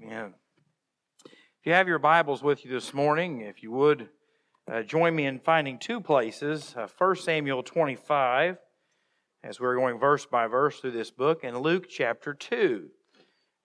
Amen. 0.00 0.34
If 1.24 1.66
you 1.66 1.72
have 1.72 1.88
your 1.88 1.98
Bibles 1.98 2.40
with 2.40 2.64
you 2.64 2.70
this 2.70 2.94
morning, 2.94 3.40
if 3.40 3.64
you 3.64 3.72
would 3.72 4.08
uh, 4.70 4.82
join 4.82 5.16
me 5.16 5.26
in 5.26 5.40
finding 5.40 5.76
two 5.76 6.00
places 6.00 6.72
uh, 6.76 6.86
1 6.96 7.16
Samuel 7.16 7.64
25, 7.64 8.58
as 9.42 9.58
we're 9.58 9.74
going 9.74 9.98
verse 9.98 10.24
by 10.24 10.46
verse 10.46 10.78
through 10.78 10.92
this 10.92 11.10
book, 11.10 11.42
and 11.42 11.60
Luke 11.60 11.88
chapter 11.88 12.32
2. 12.32 12.88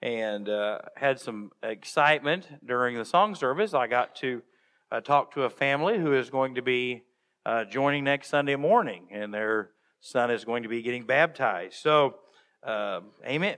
And 0.01 0.49
uh, 0.49 0.79
had 0.95 1.19
some 1.19 1.51
excitement 1.61 2.47
during 2.65 2.97
the 2.97 3.05
song 3.05 3.35
service. 3.35 3.75
I 3.75 3.85
got 3.85 4.15
to 4.17 4.41
uh, 4.91 5.01
talk 5.01 5.33
to 5.35 5.43
a 5.43 5.51
family 5.51 5.99
who 5.99 6.13
is 6.13 6.31
going 6.31 6.55
to 6.55 6.63
be 6.63 7.03
uh, 7.45 7.65
joining 7.65 8.05
next 8.05 8.29
Sunday 8.29 8.55
morning, 8.55 9.09
and 9.11 9.31
their 9.31 9.69
son 10.01 10.31
is 10.31 10.45
going 10.45 10.63
to 10.63 10.69
be 10.69 10.81
getting 10.81 11.05
baptized. 11.05 11.75
So, 11.75 12.15
um, 12.63 13.11
amen. 13.23 13.57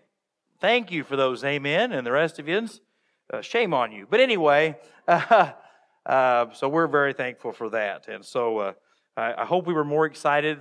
Thank 0.66 0.92
you 0.92 1.04
for 1.04 1.16
those 1.16 1.44
amen, 1.44 1.92
and 1.92 2.08
the 2.08 2.12
rest 2.12 2.40
of 2.40 2.48
you, 2.48 2.68
uh, 3.32 3.40
shame 3.42 3.72
on 3.72 3.92
you. 3.92 4.08
But 4.10 4.20
anyway, 4.20 4.76
uh, 5.08 5.52
so 6.54 6.68
we're 6.68 6.88
very 6.88 7.14
thankful 7.14 7.52
for 7.52 7.70
that. 7.70 8.08
And 8.08 8.26
so 8.26 8.58
uh, 8.58 8.74
I, 9.16 9.44
I, 9.44 9.46
hope 9.46 9.68
we 9.68 9.76
were 9.76 9.86
more 9.86 10.08
excited 10.08 10.58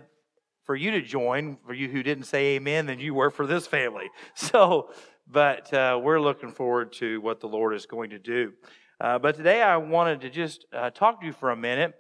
for 0.67 0.77
you 0.77 0.91
to 0.91 1.01
join, 1.01 1.57
for 1.67 1.73
you 1.73 1.89
who 1.89 2.03
didn't 2.03 2.25
say 2.25 2.57
amen, 2.57 2.85
than 2.85 3.01
you 3.01 3.15
were 3.15 3.31
for 3.31 3.47
this 3.47 3.67
family. 3.67 4.11
So, 4.35 4.91
but 5.27 5.73
uh, 5.73 5.99
we're 6.03 6.21
looking 6.21 6.53
forward 6.53 6.93
to 6.99 7.23
what 7.23 7.41
the 7.41 7.49
Lord 7.49 7.75
is 7.75 7.87
going 7.87 8.11
to 8.11 8.19
do. 8.19 8.53
Uh, 9.01 9.19
but 9.19 9.37
today 9.37 9.63
I 9.63 9.79
wanted 9.79 10.21
to 10.21 10.29
just 10.29 10.67
uh, 10.71 10.91
talk 10.91 11.21
to 11.21 11.27
you 11.27 11.33
for 11.33 11.51
a 11.51 11.57
minute. 11.57 11.95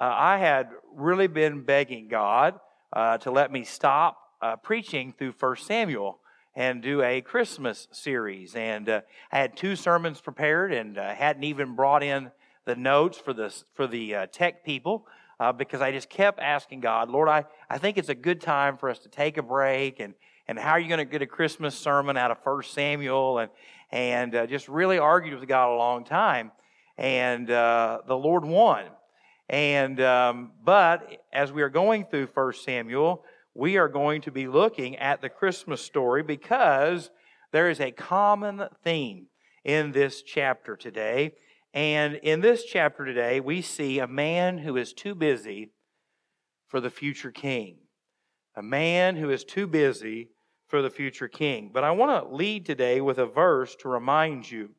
I 0.00 0.38
had 0.38 0.70
really 0.94 1.26
been 1.26 1.64
begging 1.64 2.08
God 2.08 2.58
to 2.94 3.30
let 3.30 3.52
me 3.52 3.64
stop 3.64 4.16
preaching 4.62 5.12
through 5.12 5.32
First 5.32 5.66
Samuel 5.66 6.20
and 6.54 6.82
do 6.82 7.02
a 7.02 7.20
Christmas 7.20 7.88
series. 7.92 8.54
And 8.54 8.88
uh, 8.88 9.00
I 9.30 9.38
had 9.38 9.56
two 9.56 9.76
sermons 9.76 10.20
prepared 10.20 10.72
and 10.72 10.98
uh, 10.98 11.14
hadn't 11.14 11.44
even 11.44 11.74
brought 11.74 12.02
in 12.02 12.30
the 12.64 12.76
notes 12.76 13.18
for 13.18 13.32
the, 13.32 13.54
for 13.74 13.86
the 13.86 14.14
uh, 14.14 14.26
tech 14.26 14.64
people 14.64 15.06
uh, 15.38 15.52
because 15.52 15.80
I 15.80 15.92
just 15.92 16.10
kept 16.10 16.38
asking 16.40 16.80
God, 16.80 17.08
Lord, 17.08 17.28
I, 17.28 17.44
I 17.68 17.78
think 17.78 17.98
it's 17.98 18.08
a 18.08 18.14
good 18.14 18.40
time 18.40 18.76
for 18.76 18.90
us 18.90 18.98
to 19.00 19.08
take 19.08 19.38
a 19.38 19.42
break. 19.42 20.00
And, 20.00 20.14
and 20.46 20.58
how 20.58 20.72
are 20.72 20.80
you 20.80 20.88
going 20.88 20.98
to 20.98 21.04
get 21.04 21.22
a 21.22 21.26
Christmas 21.26 21.74
sermon 21.74 22.16
out 22.16 22.30
of 22.30 22.42
First 22.42 22.74
Samuel? 22.74 23.38
And, 23.38 23.50
and 23.90 24.34
uh, 24.34 24.46
just 24.46 24.68
really 24.68 24.98
argued 24.98 25.38
with 25.38 25.48
God 25.48 25.72
a 25.72 25.76
long 25.76 26.04
time. 26.04 26.52
And 26.98 27.50
uh, 27.50 28.00
the 28.06 28.16
Lord 28.16 28.44
won. 28.44 28.84
And 29.48 30.00
um, 30.00 30.52
but 30.64 31.24
as 31.32 31.50
we 31.50 31.62
are 31.62 31.68
going 31.68 32.04
through 32.04 32.28
First 32.28 32.62
Samuel, 32.62 33.24
we 33.60 33.76
are 33.76 33.88
going 33.88 34.22
to 34.22 34.30
be 34.30 34.48
looking 34.48 34.96
at 34.96 35.20
the 35.20 35.28
Christmas 35.28 35.82
story 35.82 36.22
because 36.22 37.10
there 37.52 37.68
is 37.68 37.78
a 37.78 37.90
common 37.90 38.62
theme 38.82 39.26
in 39.66 39.92
this 39.92 40.22
chapter 40.22 40.76
today. 40.76 41.32
And 41.74 42.14
in 42.14 42.40
this 42.40 42.64
chapter 42.64 43.04
today, 43.04 43.38
we 43.38 43.60
see 43.60 43.98
a 43.98 44.06
man 44.06 44.56
who 44.56 44.78
is 44.78 44.94
too 44.94 45.14
busy 45.14 45.72
for 46.68 46.80
the 46.80 46.88
future 46.88 47.30
king. 47.30 47.76
A 48.56 48.62
man 48.62 49.16
who 49.16 49.28
is 49.28 49.44
too 49.44 49.66
busy 49.66 50.30
for 50.66 50.80
the 50.80 50.88
future 50.88 51.28
king. 51.28 51.70
But 51.70 51.84
I 51.84 51.90
want 51.90 52.30
to 52.30 52.34
lead 52.34 52.64
today 52.64 53.02
with 53.02 53.18
a 53.18 53.26
verse 53.26 53.76
to 53.80 53.90
remind 53.90 54.50
you, 54.50 54.70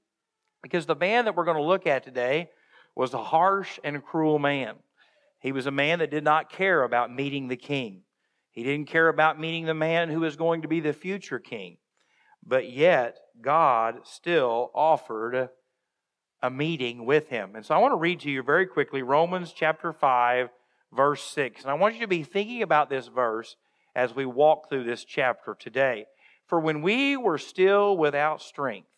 because 0.64 0.88
the 0.88 0.96
man 0.96 1.26
that 1.26 1.36
we're 1.36 1.46
going 1.46 1.58
to 1.58 1.64
look 1.64 1.86
at 1.86 2.04
today 2.04 2.50
was 2.96 3.14
a 3.14 3.24
harsh 3.24 3.78
and 3.84 4.04
cruel 4.04 4.40
man. 4.40 4.78
He 5.40 5.52
was 5.52 5.68
a 5.68 5.72
man 5.72 6.00
that 6.00 6.10
did 6.10 6.24
not 6.24 6.52
care 6.52 6.82
about 6.82 7.14
meeting 7.14 7.48
the 7.48 7.58
king. 7.58 8.02
He 8.52 8.64
didn't 8.64 8.88
care 8.88 9.08
about 9.08 9.40
meeting 9.40 9.66
the 9.66 9.74
man 9.74 10.10
who 10.10 10.20
was 10.20 10.36
going 10.36 10.62
to 10.62 10.68
be 10.68 10.80
the 10.80 10.94
future 10.94 11.40
king. 11.40 11.78
But 12.46 12.70
yet, 12.70 13.18
God 13.42 14.02
still 14.04 14.72
offered 14.74 15.50
a 16.42 16.50
meeting 16.50 17.06
with 17.06 17.30
him. 17.30 17.56
And 17.56 17.66
so 17.66 17.76
I 17.76 17.78
want 17.78 17.94
to 17.94 17.98
read 17.98 18.20
to 18.22 18.32
you 18.32 18.44
very 18.44 18.66
quickly 18.66 19.04
Romans 19.04 19.54
chapter 19.54 19.94
5, 19.94 20.50
verse 20.92 21.24
6. 21.24 21.62
And 21.62 21.72
I 21.72 21.76
want 21.76 21.96
you 21.96 22.02
to 22.02 22.08
be 22.08 22.24
thinking 22.24 22.62
about 22.62 22.90
this 22.90 23.08
verse 23.08 23.56
as 23.96 24.16
we 24.16 24.26
walk 24.26 24.70
through 24.70 24.84
this 24.84 25.06
chapter 25.06 25.56
today. 25.58 26.06
For 26.48 26.60
when 26.60 26.82
we 26.82 27.16
were 27.16 27.38
still 27.38 27.96
without 27.96 28.42
strength, 28.42 28.90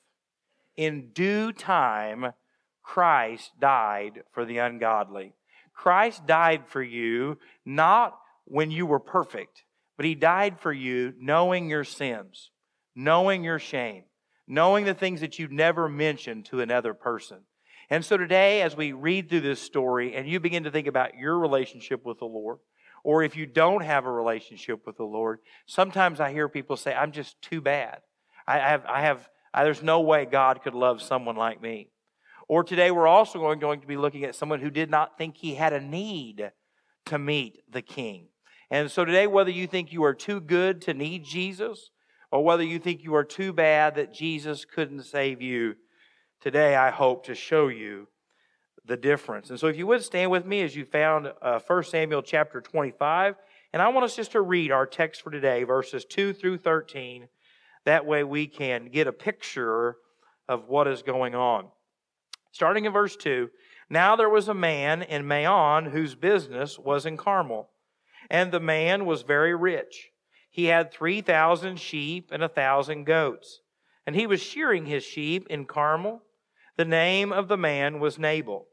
in 0.75 1.09
due 1.13 1.51
time, 1.51 2.33
Christ 2.81 3.51
died 3.59 4.23
for 4.31 4.45
the 4.45 4.57
ungodly. 4.57 5.33
Christ 5.73 6.25
died 6.25 6.63
for 6.67 6.81
you 6.81 7.37
not 7.65 8.17
when 8.45 8.71
you 8.71 8.85
were 8.85 8.99
perfect, 8.99 9.63
but 9.97 10.05
He 10.05 10.15
died 10.15 10.59
for 10.59 10.71
you 10.73 11.13
knowing 11.19 11.69
your 11.69 11.83
sins, 11.83 12.51
knowing 12.95 13.43
your 13.43 13.59
shame, 13.59 14.03
knowing 14.47 14.85
the 14.85 14.93
things 14.93 15.21
that 15.21 15.39
you 15.39 15.47
never 15.47 15.87
mentioned 15.87 16.45
to 16.45 16.61
another 16.61 16.93
person. 16.93 17.39
And 17.89 18.03
so 18.03 18.17
today, 18.17 18.61
as 18.61 18.75
we 18.75 18.91
read 18.91 19.29
through 19.29 19.41
this 19.41 19.61
story 19.61 20.15
and 20.15 20.27
you 20.27 20.39
begin 20.39 20.63
to 20.63 20.71
think 20.71 20.87
about 20.87 21.17
your 21.17 21.37
relationship 21.37 22.05
with 22.05 22.19
the 22.19 22.25
Lord, 22.25 22.59
or 23.03 23.23
if 23.23 23.35
you 23.35 23.45
don't 23.45 23.83
have 23.83 24.05
a 24.05 24.11
relationship 24.11 24.87
with 24.87 24.97
the 24.97 25.03
Lord, 25.03 25.39
sometimes 25.65 26.19
I 26.19 26.31
hear 26.31 26.47
people 26.47 26.77
say, 26.77 26.93
I'm 26.93 27.11
just 27.11 27.41
too 27.41 27.61
bad. 27.61 27.99
I 28.47 28.57
have, 28.59 28.85
I 28.85 29.01
have, 29.01 29.29
I, 29.53 29.63
there's 29.63 29.83
no 29.83 30.01
way 30.01 30.25
God 30.25 30.63
could 30.63 30.73
love 30.73 31.01
someone 31.01 31.35
like 31.35 31.61
me. 31.61 31.89
Or 32.47 32.63
today, 32.63 32.91
we're 32.91 33.07
also 33.07 33.39
going, 33.39 33.59
going 33.59 33.81
to 33.81 33.87
be 33.87 33.97
looking 33.97 34.23
at 34.23 34.35
someone 34.35 34.59
who 34.59 34.69
did 34.69 34.89
not 34.89 35.17
think 35.17 35.37
he 35.37 35.55
had 35.55 35.73
a 35.73 35.79
need 35.79 36.51
to 37.05 37.17
meet 37.17 37.61
the 37.69 37.81
King. 37.81 38.27
And 38.71 38.89
so 38.89 39.05
today, 39.05 39.27
whether 39.27 39.51
you 39.51 39.67
think 39.67 39.91
you 39.91 40.03
are 40.03 40.13
too 40.13 40.39
good 40.39 40.81
to 40.83 40.93
need 40.93 41.23
Jesus, 41.23 41.91
or 42.31 42.43
whether 42.43 42.63
you 42.63 42.79
think 42.79 43.03
you 43.03 43.13
are 43.15 43.23
too 43.23 43.53
bad 43.53 43.95
that 43.95 44.13
Jesus 44.13 44.65
couldn't 44.65 45.03
save 45.03 45.41
you, 45.41 45.75
today 46.41 46.75
I 46.75 46.89
hope 46.89 47.25
to 47.25 47.35
show 47.35 47.67
you 47.67 48.07
the 48.85 48.97
difference. 48.97 49.49
And 49.49 49.59
so 49.59 49.67
if 49.67 49.77
you 49.77 49.87
would 49.87 50.03
stand 50.03 50.31
with 50.31 50.45
me 50.45 50.61
as 50.61 50.75
you 50.75 50.85
found 50.85 51.31
uh, 51.41 51.59
1 51.65 51.83
Samuel 51.83 52.21
chapter 52.21 52.59
25, 52.59 53.35
and 53.71 53.81
I 53.81 53.87
want 53.89 54.05
us 54.05 54.15
just 54.15 54.33
to 54.33 54.41
read 54.41 54.71
our 54.71 54.85
text 54.85 55.21
for 55.21 55.31
today, 55.31 55.63
verses 55.63 56.05
2 56.05 56.33
through 56.33 56.57
13. 56.57 57.27
That 57.85 58.05
way 58.05 58.23
we 58.23 58.47
can 58.47 58.85
get 58.85 59.07
a 59.07 59.13
picture 59.13 59.97
of 60.47 60.67
what 60.67 60.87
is 60.87 61.01
going 61.01 61.35
on. 61.35 61.67
Starting 62.51 62.85
in 62.85 62.93
verse 62.93 63.15
2 63.15 63.49
Now 63.89 64.15
there 64.15 64.29
was 64.29 64.47
a 64.47 64.53
man 64.53 65.01
in 65.01 65.27
Maon 65.27 65.85
whose 65.85 66.15
business 66.15 66.77
was 66.77 67.05
in 67.05 67.17
Carmel 67.17 67.69
and 68.29 68.51
the 68.51 68.59
man 68.59 69.05
was 69.05 69.21
very 69.21 69.55
rich. 69.55 70.09
He 70.49 70.65
had 70.65 70.93
3,000 70.93 71.79
sheep 71.79 72.29
and 72.31 72.43
a 72.43 72.47
1,000 72.47 73.05
goats. 73.05 73.61
And 74.05 74.15
he 74.15 74.27
was 74.27 74.41
shearing 74.41 74.85
his 74.85 75.03
sheep 75.03 75.47
in 75.49 75.65
Carmel. 75.65 76.21
The 76.77 76.85
name 76.85 77.31
of 77.31 77.47
the 77.47 77.57
man 77.57 77.99
was 77.99 78.19
Nabal, 78.19 78.67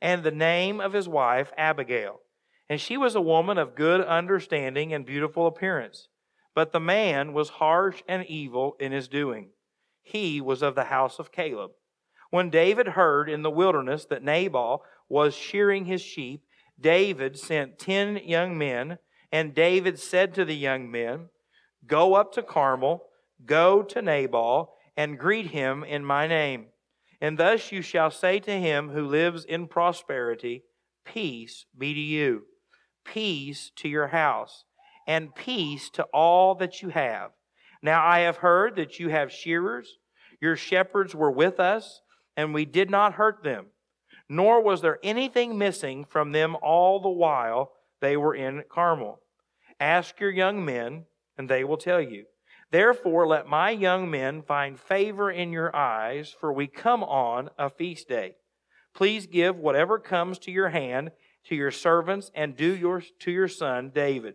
and 0.00 0.22
the 0.22 0.30
name 0.30 0.80
of 0.80 0.92
his 0.92 1.08
wife 1.08 1.52
Abigail. 1.56 2.20
And 2.68 2.80
she 2.80 2.96
was 2.96 3.14
a 3.14 3.20
woman 3.20 3.58
of 3.58 3.76
good 3.76 4.00
understanding 4.00 4.92
and 4.92 5.06
beautiful 5.06 5.46
appearance. 5.46 6.08
But 6.54 6.72
the 6.72 6.80
man 6.80 7.32
was 7.32 7.50
harsh 7.50 8.02
and 8.08 8.24
evil 8.26 8.76
in 8.80 8.92
his 8.92 9.08
doing. 9.08 9.50
He 10.02 10.40
was 10.40 10.62
of 10.62 10.74
the 10.74 10.84
house 10.84 11.18
of 11.18 11.32
Caleb. 11.32 11.72
When 12.30 12.50
David 12.50 12.88
heard 12.88 13.28
in 13.28 13.42
the 13.42 13.50
wilderness 13.50 14.04
that 14.06 14.22
Nabal 14.22 14.82
was 15.08 15.34
shearing 15.34 15.84
his 15.84 16.02
sheep, 16.02 16.42
David 16.80 17.38
sent 17.38 17.78
ten 17.78 18.16
young 18.16 18.56
men, 18.58 18.98
and 19.32 19.54
David 19.54 19.98
said 19.98 20.34
to 20.34 20.44
the 20.44 20.56
young 20.56 20.90
men, 20.90 21.28
Go 21.86 22.14
up 22.14 22.32
to 22.32 22.42
Carmel, 22.42 23.04
go 23.44 23.82
to 23.82 24.02
Nabal, 24.02 24.74
and 24.96 25.18
greet 25.18 25.48
him 25.48 25.84
in 25.84 26.04
my 26.04 26.26
name. 26.26 26.66
And 27.20 27.38
thus 27.38 27.72
you 27.72 27.82
shall 27.82 28.10
say 28.10 28.40
to 28.40 28.52
him 28.52 28.90
who 28.90 29.06
lives 29.06 29.44
in 29.44 29.68
prosperity, 29.68 30.64
Peace 31.04 31.66
be 31.76 31.94
to 31.94 32.00
you, 32.00 32.42
peace 33.04 33.70
to 33.76 33.88
your 33.88 34.08
house, 34.08 34.64
and 35.06 35.34
peace 35.34 35.88
to 35.90 36.04
all 36.12 36.54
that 36.56 36.82
you 36.82 36.90
have. 36.90 37.30
Now 37.82 38.04
I 38.04 38.20
have 38.20 38.38
heard 38.38 38.76
that 38.76 38.98
you 38.98 39.08
have 39.08 39.32
shearers. 39.32 39.98
Your 40.40 40.56
shepherds 40.56 41.14
were 41.14 41.30
with 41.30 41.60
us, 41.60 42.00
and 42.36 42.52
we 42.52 42.64
did 42.64 42.90
not 42.90 43.14
hurt 43.14 43.42
them 43.42 43.66
nor 44.28 44.62
was 44.62 44.82
there 44.82 44.98
anything 45.02 45.56
missing 45.56 46.04
from 46.04 46.32
them 46.32 46.56
all 46.62 47.00
the 47.00 47.08
while 47.08 47.72
they 48.00 48.16
were 48.16 48.34
in 48.34 48.64
Carmel. 48.68 49.20
Ask 49.78 50.20
your 50.20 50.30
young 50.30 50.64
men, 50.64 51.04
and 51.36 51.48
they 51.48 51.64
will 51.64 51.76
tell 51.76 52.00
you. 52.00 52.24
Therefore, 52.70 53.26
let 53.26 53.46
my 53.46 53.70
young 53.70 54.10
men 54.10 54.42
find 54.42 54.78
favor 54.78 55.30
in 55.30 55.52
your 55.52 55.74
eyes, 55.74 56.34
for 56.40 56.52
we 56.52 56.66
come 56.66 57.04
on 57.04 57.50
a 57.58 57.70
feast 57.70 58.08
day. 58.08 58.36
Please 58.94 59.26
give 59.26 59.56
whatever 59.56 59.98
comes 59.98 60.38
to 60.40 60.50
your 60.50 60.70
hand 60.70 61.10
to 61.46 61.54
your 61.54 61.70
servants, 61.70 62.30
and 62.34 62.56
do 62.56 62.74
yours 62.74 63.12
to 63.20 63.30
your 63.30 63.48
son 63.48 63.90
David. 63.94 64.34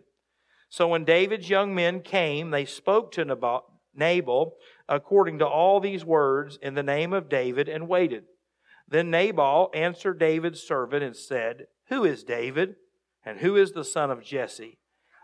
So 0.68 0.88
when 0.88 1.04
David's 1.04 1.50
young 1.50 1.74
men 1.74 2.00
came, 2.00 2.50
they 2.50 2.64
spoke 2.64 3.12
to 3.12 3.62
Nabal 3.94 4.56
according 4.88 5.38
to 5.38 5.46
all 5.46 5.80
these 5.80 6.04
words 6.04 6.58
in 6.62 6.74
the 6.74 6.82
name 6.82 7.12
of 7.12 7.28
David 7.28 7.68
and 7.68 7.88
waited. 7.88 8.24
Then 8.88 9.10
Nabal 9.10 9.70
answered 9.74 10.18
David's 10.18 10.62
servant 10.62 11.02
and 11.02 11.16
said, 11.16 11.66
Who 11.88 12.04
is 12.04 12.24
David? 12.24 12.76
And 13.24 13.38
who 13.38 13.56
is 13.56 13.72
the 13.72 13.84
son 13.84 14.10
of 14.10 14.24
Jesse? 14.24 14.78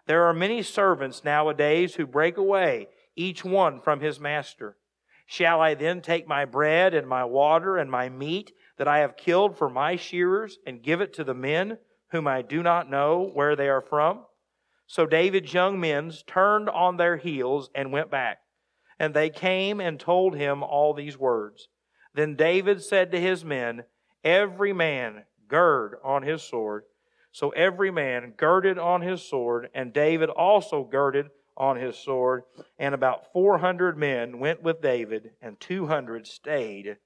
There 0.07 0.25
are 0.25 0.33
many 0.33 0.63
servants 0.63 1.25
nowadays 1.25 1.97
who 1.97 2.07
break 2.07 2.37
away, 2.37 2.89
each 3.15 3.45
one 3.45 3.81
from 3.81 4.01
his 4.01 4.19
master. 4.19 4.77
Shall 5.27 5.61
I 5.61 5.75
then 5.75 6.01
take 6.01 6.27
my 6.27 6.47
bread 6.47 6.95
and 6.95 7.07
my 7.07 7.25
water 7.25 7.77
and 7.77 7.91
my 7.91 8.09
meat 8.09 8.53
that 8.79 8.89
I 8.89 9.01
have 9.01 9.19
killed 9.19 9.59
for 9.59 9.69
my 9.69 9.97
shearers 9.97 10.59
and 10.67 10.83
give 10.83 11.03
it 11.03 11.13
to 11.15 11.25
the 11.25 11.35
men 11.35 11.77
whom 12.13 12.27
I 12.27 12.41
do 12.41 12.63
not 12.63 12.89
know 12.89 13.31
where 13.35 13.55
they 13.55 13.69
are 13.69 13.83
from? 13.83 14.25
So 14.87 15.05
David's 15.05 15.53
young 15.53 15.79
men 15.79 16.11
turned 16.27 16.71
on 16.71 16.97
their 16.97 17.19
heels 17.19 17.69
and 17.75 17.93
went 17.93 18.11
back. 18.11 18.39
And 18.99 19.13
they 19.13 19.29
came 19.29 19.81
and 19.81 20.01
told 20.01 20.35
him 20.35 20.63
all 20.63 20.95
these 20.95 21.19
words. 21.19 21.69
Then 22.19 22.35
David 22.35 22.83
said 22.83 23.13
to 23.13 23.21
his 23.21 23.45
men, 23.45 23.85
Every 24.25 24.73
man 24.73 25.23
gird 25.47 25.95
on 26.03 26.25
his 26.25 26.43
sword. 26.43 26.83
So 27.31 27.51
every 27.51 27.93
man 27.93 28.35
girded 28.37 28.77
on 28.77 29.03
his 29.03 29.23
sword, 29.23 29.69
and 29.73 29.93
David 29.93 30.29
also 30.29 30.83
girded 30.83 31.27
on 31.57 31.77
his 31.77 31.97
sword. 31.97 32.43
And 32.77 32.93
about 32.93 33.33
400 33.33 33.97
men 33.97 34.41
went 34.41 34.65
with 34.65 34.83
David, 34.83 35.31
and 35.41 35.61
200 35.61 36.27
stayed 36.27 36.97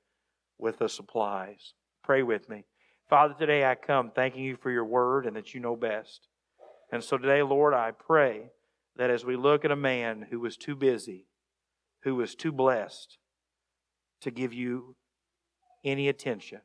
with 0.57 0.79
the 0.79 0.89
supplies. 0.89 1.75
Pray 2.03 2.23
with 2.23 2.49
me. 2.49 2.65
Father, 3.11 3.35
today 3.39 3.67
I 3.67 3.75
come 3.75 4.13
thanking 4.13 4.43
you 4.43 4.57
for 4.57 4.71
your 4.71 4.87
word 4.87 5.27
and 5.27 5.37
that 5.37 5.53
you 5.53 5.61
know 5.61 5.77
best. 5.77 6.27
And 6.91 7.05
so 7.05 7.19
today, 7.19 7.43
Lord, 7.43 7.75
I 7.75 7.91
pray 7.91 8.53
that 8.97 9.11
as 9.11 9.27
we 9.27 9.37
look 9.37 9.67
at 9.67 9.71
a 9.71 9.77
man 9.77 10.29
who 10.31 10.41
was 10.41 10.57
too 10.57 10.75
busy, 10.75 11.27
who 12.05 12.15
was 12.15 12.35
too 12.35 12.51
blessed 12.51 13.19
to 14.23 14.31
give 14.31 14.55
you 14.55 14.97
any 15.85 16.09
attention, 16.09 16.61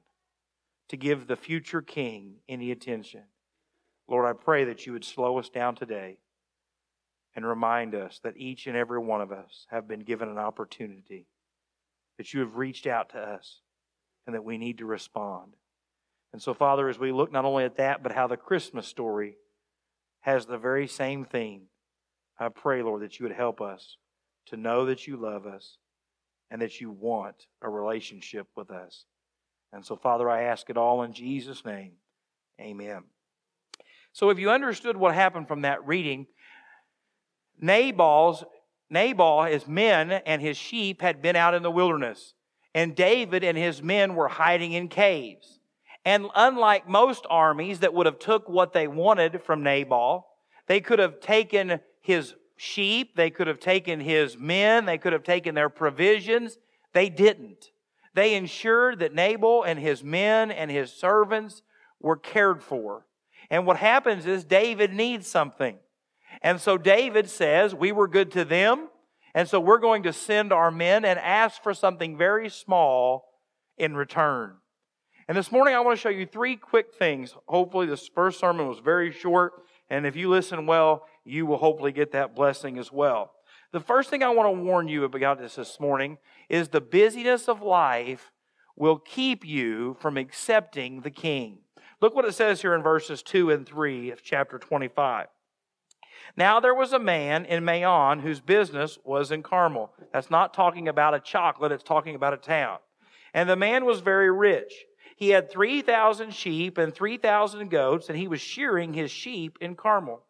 to 0.90 0.98
give 0.98 1.28
the 1.28 1.36
future 1.36 1.82
king 1.82 2.36
any 2.48 2.72
attention. 2.72 3.24
Lord, 4.08 4.26
I 4.26 4.34
pray 4.34 4.64
that 4.66 4.86
you 4.86 4.94
would 4.94 5.04
slow 5.04 5.38
us 5.38 5.50
down 5.50 5.76
today 5.76 6.20
and 7.36 7.46
remind 7.46 7.94
us 7.94 8.20
that 8.24 8.38
each 8.38 8.68
and 8.68 8.76
every 8.76 9.00
one 9.00 9.22
of 9.22 9.32
us 9.32 9.68
have 9.70 9.88
been 9.88 10.00
given 10.00 10.30
an 10.30 10.38
opportunity, 10.38 11.28
that 12.18 12.34
you 12.34 12.40
have 12.40 12.56
reached 12.56 12.88
out 12.88 13.10
to 13.10 13.20
us, 13.20 13.62
and 14.26 14.34
that 14.34 14.44
we 14.44 14.58
need 14.58 14.78
to 14.80 14.86
respond. 14.86 15.54
And 16.34 16.42
so, 16.42 16.54
Father, 16.54 16.90
as 16.90 17.00
we 17.00 17.12
look 17.12 17.32
not 17.32 17.46
only 17.46 17.64
at 17.64 17.78
that, 17.78 18.04
but 18.04 18.12
how 18.12 18.28
the 18.28 18.38
Christmas 18.38 18.88
story 18.88 19.38
has 20.22 20.46
the 20.46 20.58
very 20.58 20.88
same 20.88 21.26
theme, 21.26 21.64
I 22.40 22.50
pray, 22.50 22.84
Lord, 22.84 23.02
that 23.02 23.20
you 23.20 23.26
would 23.26 23.36
help 23.36 23.62
us 23.62 23.98
to 24.48 24.58
know 24.58 24.86
that 24.86 25.08
you 25.08 25.18
love 25.18 25.46
us 25.46 25.78
and 26.50 26.62
that 26.62 26.80
you 26.80 26.92
want 26.92 27.48
a 27.62 27.70
relationship 27.70 28.48
with 28.56 28.72
us. 28.72 29.06
And 29.74 29.86
so, 29.86 29.96
Father, 29.96 30.30
I 30.30 30.44
ask 30.44 30.70
it 30.70 30.78
all 30.78 31.04
in 31.04 31.14
Jesus' 31.14 31.66
name. 31.66 31.94
Amen. 32.60 33.04
So, 34.14 34.30
if 34.30 34.40
you 34.40 34.50
understood 34.50 34.98
what 34.98 35.14
happened 35.14 35.48
from 35.48 35.62
that 35.62 35.86
reading, 35.86 36.28
Nabal's 37.60 38.44
Nabal, 38.90 39.44
his 39.44 39.68
men, 39.68 40.12
and 40.12 40.42
his 40.42 40.58
sheep 40.58 41.02
had 41.02 41.22
been 41.22 41.36
out 41.36 41.54
in 41.54 41.64
the 41.64 41.72
wilderness, 41.72 42.34
and 42.74 42.96
David 42.96 43.44
and 43.44 43.58
his 43.58 43.84
men 43.84 44.16
were 44.16 44.28
hiding 44.28 44.72
in 44.72 44.88
caves. 44.88 45.60
And 46.06 46.28
unlike 46.36 46.88
most 46.88 47.26
armies 47.30 47.80
that 47.80 47.94
would 47.94 48.06
have 48.06 48.20
took 48.20 48.48
what 48.48 48.72
they 48.72 48.88
wanted 48.88 49.44
from 49.44 49.64
Nabal, 49.64 50.26
they 50.68 50.80
could 50.80 51.00
have 51.00 51.20
taken 51.20 51.82
his 52.00 52.34
sheep, 52.58 53.16
they 53.16 53.30
could 53.30 53.48
have 53.48 53.60
taken 53.60 54.00
his 54.00 54.38
men, 54.38 54.86
they 54.86 54.98
could 54.98 55.14
have 55.14 55.24
taken 55.24 55.56
their 55.56 55.70
provisions. 55.70 56.58
They 56.94 57.10
didn't. 57.10 57.72
They 58.14 58.34
ensured 58.34 59.00
that 59.00 59.14
Nabal 59.14 59.64
and 59.64 59.78
his 59.80 60.04
men 60.04 60.50
and 60.50 60.72
his 60.72 60.92
servants 60.92 61.62
were 62.00 62.18
cared 62.18 62.64
for. 62.64 63.06
And 63.50 63.66
what 63.66 63.78
happens 63.78 64.26
is 64.26 64.44
David 64.44 64.94
needs 64.94 65.28
something. 65.28 65.78
And 66.42 66.60
so 66.60 66.78
David 66.78 67.30
says, 67.30 67.74
We 67.74 67.92
were 67.92 68.08
good 68.08 68.32
to 68.32 68.44
them, 68.44 68.90
and 69.34 69.48
so 69.48 69.60
we're 69.60 69.78
going 69.78 70.04
to 70.04 70.14
send 70.14 70.52
our 70.52 70.72
men 70.72 71.06
and 71.06 71.20
ask 71.20 71.62
for 71.62 71.74
something 71.74 72.18
very 72.18 72.50
small 72.50 73.26
in 73.78 73.96
return. 73.96 74.56
And 75.28 75.38
this 75.38 75.52
morning 75.52 75.76
I 75.76 75.80
want 75.82 75.98
to 75.98 76.02
show 76.02 76.10
you 76.10 76.26
three 76.26 76.56
quick 76.56 76.94
things. 76.94 77.36
Hopefully, 77.48 77.86
this 77.86 78.08
first 78.08 78.40
sermon 78.40 78.68
was 78.68 78.80
very 78.80 79.12
short, 79.12 79.54
and 79.90 80.06
if 80.06 80.16
you 80.16 80.30
listen 80.30 80.66
well, 80.66 81.06
you 81.28 81.46
will 81.46 81.58
hopefully 81.58 81.92
get 81.92 82.12
that 82.12 82.36
blessing 82.36 82.78
as 82.78 82.92
well. 82.92 83.34
The 83.72 83.80
first 83.80 84.10
thing 84.10 84.24
I 84.24 84.30
want 84.30 84.48
to 84.48 84.64
warn 84.64 84.88
you 84.88 85.04
about 85.04 85.40
this 85.40 85.56
this 85.56 85.80
morning 85.80 86.18
is 86.50 86.70
the 86.70 86.82
busyness 86.82 87.50
of 87.50 87.62
life 87.62 88.32
will 88.76 88.98
keep 88.98 89.46
you 89.46 89.98
from 90.00 90.18
accepting 90.18 91.02
the 91.02 91.12
king. 91.12 91.60
Look 92.00 92.16
what 92.16 92.26
it 92.26 92.36
says 92.36 92.62
here 92.62 92.76
in 92.76 92.84
verses 92.84 93.24
2 93.24 93.50
and 93.52 93.66
3 93.66 94.12
of 94.12 94.24
chapter 94.24 94.60
25. 94.60 95.28
Now 96.36 96.60
there 96.60 96.76
was 96.76 96.94
a 96.94 97.00
man 97.00 97.46
in 97.46 97.66
Maon 97.66 98.20
whose 98.20 98.40
business 98.40 99.00
was 99.04 99.32
in 99.32 99.44
Carmel. 99.44 99.92
That's 100.14 100.30
not 100.30 100.54
talking 100.54 100.88
about 100.88 101.16
a 101.16 101.20
chocolate, 101.20 101.72
it's 101.72 101.84
talking 101.84 102.16
about 102.16 102.34
a 102.34 102.38
town. 102.38 102.78
And 103.34 103.50
the 103.50 103.56
man 103.56 103.86
was 103.86 104.00
very 104.00 104.32
rich. 104.32 104.86
He 105.16 105.30
had 105.30 105.50
3,000 105.50 106.34
sheep 106.34 106.78
and 106.78 106.94
3,000 106.94 107.70
goats, 107.70 108.08
and 108.08 108.18
he 108.18 108.28
was 108.28 108.40
shearing 108.40 108.94
his 108.94 109.10
sheep 109.10 109.58
in 109.60 109.76
Carmel. 109.76 110.22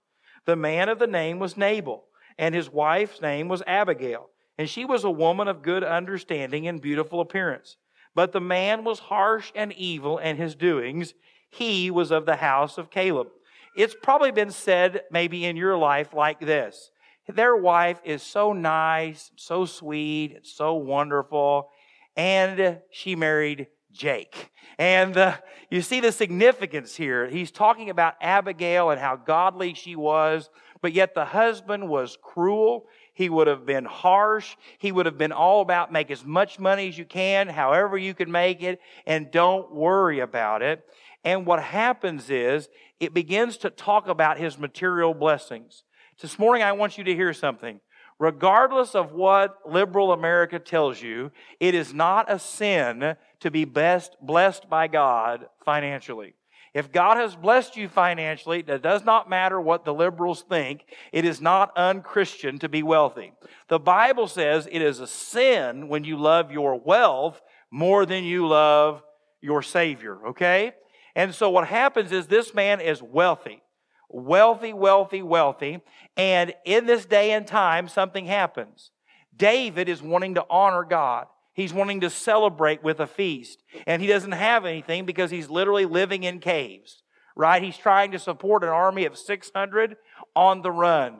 The 0.47 0.55
man 0.55 0.87
of 0.87 0.97
the 0.97 1.07
name 1.07 1.39
was 1.39 1.57
Nabal, 1.57 2.05
and 2.37 2.55
his 2.55 2.69
wife's 2.69 3.21
name 3.21 3.49
was 3.49 3.61
Abigail, 3.67 4.29
and 4.57 4.69
she 4.69 4.85
was 4.85 5.03
a 5.03 5.11
woman 5.11 5.49
of 5.49 5.61
good 5.61 5.83
understanding 5.83 6.69
and 6.69 6.81
beautiful 6.81 7.19
appearance. 7.19 7.75
But 8.15 8.31
the 8.31 8.39
man 8.39 8.85
was 8.85 8.97
harsh 8.97 9.51
and 9.53 9.73
evil 9.73 10.17
in 10.17 10.37
his 10.37 10.55
doings. 10.55 11.13
He 11.49 11.91
was 11.91 12.11
of 12.11 12.25
the 12.25 12.37
house 12.37 12.77
of 12.77 12.89
Caleb. 12.89 13.27
It's 13.75 13.95
probably 14.01 14.31
been 14.31 14.49
said 14.49 15.01
maybe 15.11 15.43
in 15.45 15.57
your 15.57 15.77
life 15.77 16.13
like 16.13 16.39
this 16.39 16.91
their 17.27 17.57
wife 17.57 17.99
is 18.05 18.23
so 18.23 18.53
nice, 18.53 19.31
so 19.35 19.65
sweet, 19.65 20.39
so 20.43 20.75
wonderful, 20.75 21.67
and 22.15 22.79
she 22.89 23.17
married 23.17 23.67
Jake. 23.91 24.51
And 24.77 25.17
uh, 25.17 25.37
you 25.69 25.81
see 25.81 25.99
the 25.99 26.11
significance 26.11 26.95
here. 26.95 27.27
He's 27.27 27.51
talking 27.51 27.89
about 27.89 28.15
Abigail 28.21 28.89
and 28.91 28.99
how 28.99 29.15
godly 29.15 29.73
she 29.73 29.95
was, 29.95 30.49
but 30.81 30.93
yet 30.93 31.15
the 31.15 31.25
husband 31.25 31.89
was 31.89 32.17
cruel. 32.21 32.87
He 33.13 33.29
would 33.29 33.47
have 33.47 33.65
been 33.65 33.85
harsh. 33.85 34.55
He 34.77 34.91
would 34.91 35.07
have 35.07 35.17
been 35.17 35.31
all 35.31 35.61
about 35.61 35.91
make 35.91 36.11
as 36.11 36.23
much 36.23 36.59
money 36.59 36.87
as 36.89 36.97
you 36.97 37.05
can, 37.05 37.47
however 37.47 37.97
you 37.97 38.13
can 38.13 38.31
make 38.31 38.61
it, 38.61 38.79
and 39.05 39.31
don't 39.31 39.73
worry 39.73 40.19
about 40.19 40.61
it. 40.61 40.85
And 41.23 41.45
what 41.45 41.61
happens 41.61 42.29
is 42.29 42.69
it 42.99 43.13
begins 43.13 43.57
to 43.57 43.69
talk 43.69 44.07
about 44.07 44.37
his 44.37 44.57
material 44.57 45.13
blessings. 45.13 45.83
This 46.21 46.39
morning, 46.39 46.63
I 46.63 46.71
want 46.71 46.97
you 46.97 47.03
to 47.05 47.15
hear 47.15 47.33
something. 47.33 47.79
Regardless 48.19 48.95
of 48.95 49.11
what 49.11 49.57
liberal 49.69 50.11
America 50.11 50.57
tells 50.57 51.01
you, 51.01 51.31
it 51.59 51.75
is 51.75 51.93
not 51.93 52.31
a 52.31 52.39
sin 52.39 53.15
to 53.41 53.51
be 53.51 53.65
best 53.65 54.15
blessed 54.21 54.69
by 54.69 54.87
God 54.87 55.47
financially. 55.63 56.33
If 56.73 56.91
God 56.91 57.17
has 57.17 57.35
blessed 57.35 57.75
you 57.75 57.87
financially, 57.87 58.59
it 58.59 58.83
does 58.83 59.03
not 59.03 59.29
matter 59.29 59.59
what 59.59 59.83
the 59.83 59.93
liberals 59.93 60.43
think. 60.47 60.85
It 61.11 61.25
is 61.25 61.41
not 61.41 61.75
unchristian 61.75 62.59
to 62.59 62.69
be 62.69 62.83
wealthy. 62.83 63.33
The 63.67 63.79
Bible 63.79 64.27
says 64.27 64.67
it 64.71 64.81
is 64.81 64.99
a 64.99 65.07
sin 65.07 65.87
when 65.87 66.03
you 66.03 66.17
love 66.17 66.51
your 66.51 66.79
wealth 66.79 67.41
more 67.71 68.05
than 68.05 68.23
you 68.23 68.47
love 68.47 69.01
your 69.41 69.61
Savior, 69.61 70.27
okay? 70.27 70.73
And 71.15 71.33
so 71.33 71.49
what 71.49 71.67
happens 71.67 72.11
is 72.11 72.27
this 72.27 72.53
man 72.53 72.79
is 72.79 73.01
wealthy. 73.01 73.63
Wealthy, 74.09 74.71
wealthy, 74.71 75.21
wealthy. 75.21 75.81
And 76.15 76.53
in 76.63 76.85
this 76.85 77.05
day 77.05 77.31
and 77.31 77.47
time, 77.47 77.87
something 77.87 78.25
happens. 78.25 78.91
David 79.35 79.89
is 79.89 80.01
wanting 80.01 80.35
to 80.35 80.45
honor 80.49 80.83
God. 80.83 81.27
He's 81.57 81.73
wanting 81.73 82.01
to 82.01 82.11
celebrate 82.11 82.83
with 82.83 82.99
a 82.99 83.07
feast. 83.07 83.63
And 83.87 83.99
he 83.99 84.07
doesn't 84.07 84.33
have 84.33 84.63
anything 84.63 85.07
because 85.07 85.31
he's 85.31 85.49
literally 85.49 85.85
living 85.85 86.23
in 86.23 86.39
caves, 86.39 87.01
right? 87.35 87.63
He's 87.63 87.79
trying 87.79 88.11
to 88.11 88.19
support 88.19 88.63
an 88.63 88.69
army 88.69 89.05
of 89.05 89.17
600 89.17 89.97
on 90.35 90.61
the 90.61 90.71
run. 90.71 91.15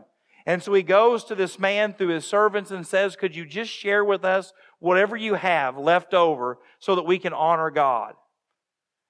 And 0.46 0.62
so 0.62 0.76
he 0.76 0.84
goes 0.84 1.24
to 1.26 1.36
this 1.36 1.58
man 1.58 1.92
through 1.92 2.10
his 2.10 2.24
servants 2.24 2.70
and 2.70 2.86
says, 2.86 3.16
Could 3.16 3.36
you 3.36 3.48
just 3.48 3.72
share 3.72 4.06
with 4.06 4.24
us 4.24 4.54
whatever 4.78 5.18
you 5.18 5.34
have 5.34 5.76
left 5.76 6.14
over 6.14 6.60
so 6.78 6.94
that 6.96 7.08
we 7.08 7.18
can 7.18 7.34
honor 7.34 7.72
God? 7.72 8.14